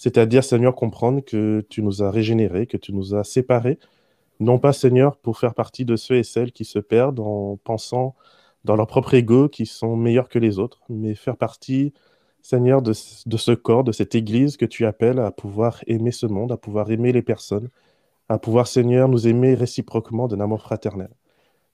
C'est-à-dire, 0.00 0.42
Seigneur, 0.42 0.74
comprendre 0.74 1.20
que 1.22 1.60
tu 1.68 1.82
nous 1.82 2.02
as 2.02 2.10
régénérés, 2.10 2.66
que 2.66 2.78
tu 2.78 2.94
nous 2.94 3.14
as 3.14 3.22
séparés, 3.22 3.78
non 4.40 4.58
pas, 4.58 4.72
Seigneur, 4.72 5.18
pour 5.18 5.38
faire 5.38 5.54
partie 5.54 5.84
de 5.84 5.94
ceux 5.96 6.16
et 6.16 6.22
celles 6.22 6.52
qui 6.52 6.64
se 6.64 6.78
perdent 6.78 7.20
en 7.20 7.58
pensant 7.64 8.14
dans 8.64 8.76
leur 8.76 8.86
propre 8.86 9.12
ego 9.12 9.50
qui 9.50 9.66
sont 9.66 9.96
meilleurs 9.96 10.30
que 10.30 10.38
les 10.38 10.58
autres, 10.58 10.80
mais 10.88 11.14
faire 11.14 11.36
partie, 11.36 11.92
Seigneur, 12.40 12.80
de, 12.80 12.94
de 13.26 13.36
ce 13.36 13.52
corps, 13.52 13.84
de 13.84 13.92
cette 13.92 14.14
Église 14.14 14.56
que 14.56 14.64
tu 14.64 14.86
appelles 14.86 15.18
à 15.18 15.30
pouvoir 15.32 15.82
aimer 15.86 16.12
ce 16.12 16.24
monde, 16.26 16.50
à 16.52 16.56
pouvoir 16.56 16.90
aimer 16.90 17.12
les 17.12 17.22
personnes, 17.22 17.68
à 18.30 18.38
pouvoir, 18.38 18.68
Seigneur, 18.68 19.06
nous 19.06 19.28
aimer 19.28 19.52
réciproquement 19.54 20.28
d'un 20.28 20.40
amour 20.40 20.62
fraternel. 20.62 21.10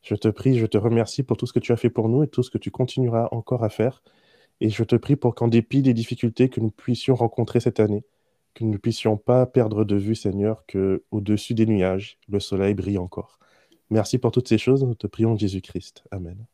Je 0.03 0.17
te 0.17 0.27
prie, 0.27 0.59
je 0.59 0.67
te 0.67 0.79
remercie 0.79 1.23
pour 1.23 1.37
tout 1.37 1.47
ce 1.47 1.53
que 1.53 1.61
tu 1.61 1.73
as 1.73 1.77
fait 1.77 1.91
pour 1.91 2.09
nous 2.09 2.25
et 2.25 2.29
tout 2.29 2.43
ce 2.43 2.51
que 2.51 2.59
tu 2.59 2.73
continueras 2.73 3.29
encore 3.31 3.62
à 3.62 3.69
faire. 3.69 4.03
Et 4.61 4.71
je 4.71 4.83
te 4.85 4.97
prie 4.97 5.15
pour 5.17 5.37
qu'en 5.37 5.49
dépit 5.49 5.83
des 5.83 5.95
difficultés 5.95 6.49
que 6.49 6.61
nous 6.61 6.71
puissions 6.71 7.15
rencontrer 7.15 7.61
cette 7.61 7.79
année, 7.81 8.05
que 8.57 8.64
nous 8.64 8.73
ne 8.73 8.79
puissions 8.79 9.16
pas 9.19 9.47
perdre 9.47 9.85
de 9.85 9.97
vue, 9.97 10.16
Seigneur, 10.16 10.64
que 10.66 11.05
au-dessus 11.11 11.55
des 11.55 11.66
nuages, 11.66 12.19
le 12.29 12.40
soleil 12.40 12.75
brille 12.75 12.99
encore. 12.99 13.38
Merci 13.90 14.19
pour 14.19 14.33
toutes 14.33 14.49
ces 14.49 14.59
choses. 14.59 14.83
Nous 14.83 14.95
te 14.95 15.07
prions 15.07 15.37
Jésus-Christ. 15.37 16.05
Amen. 16.11 16.47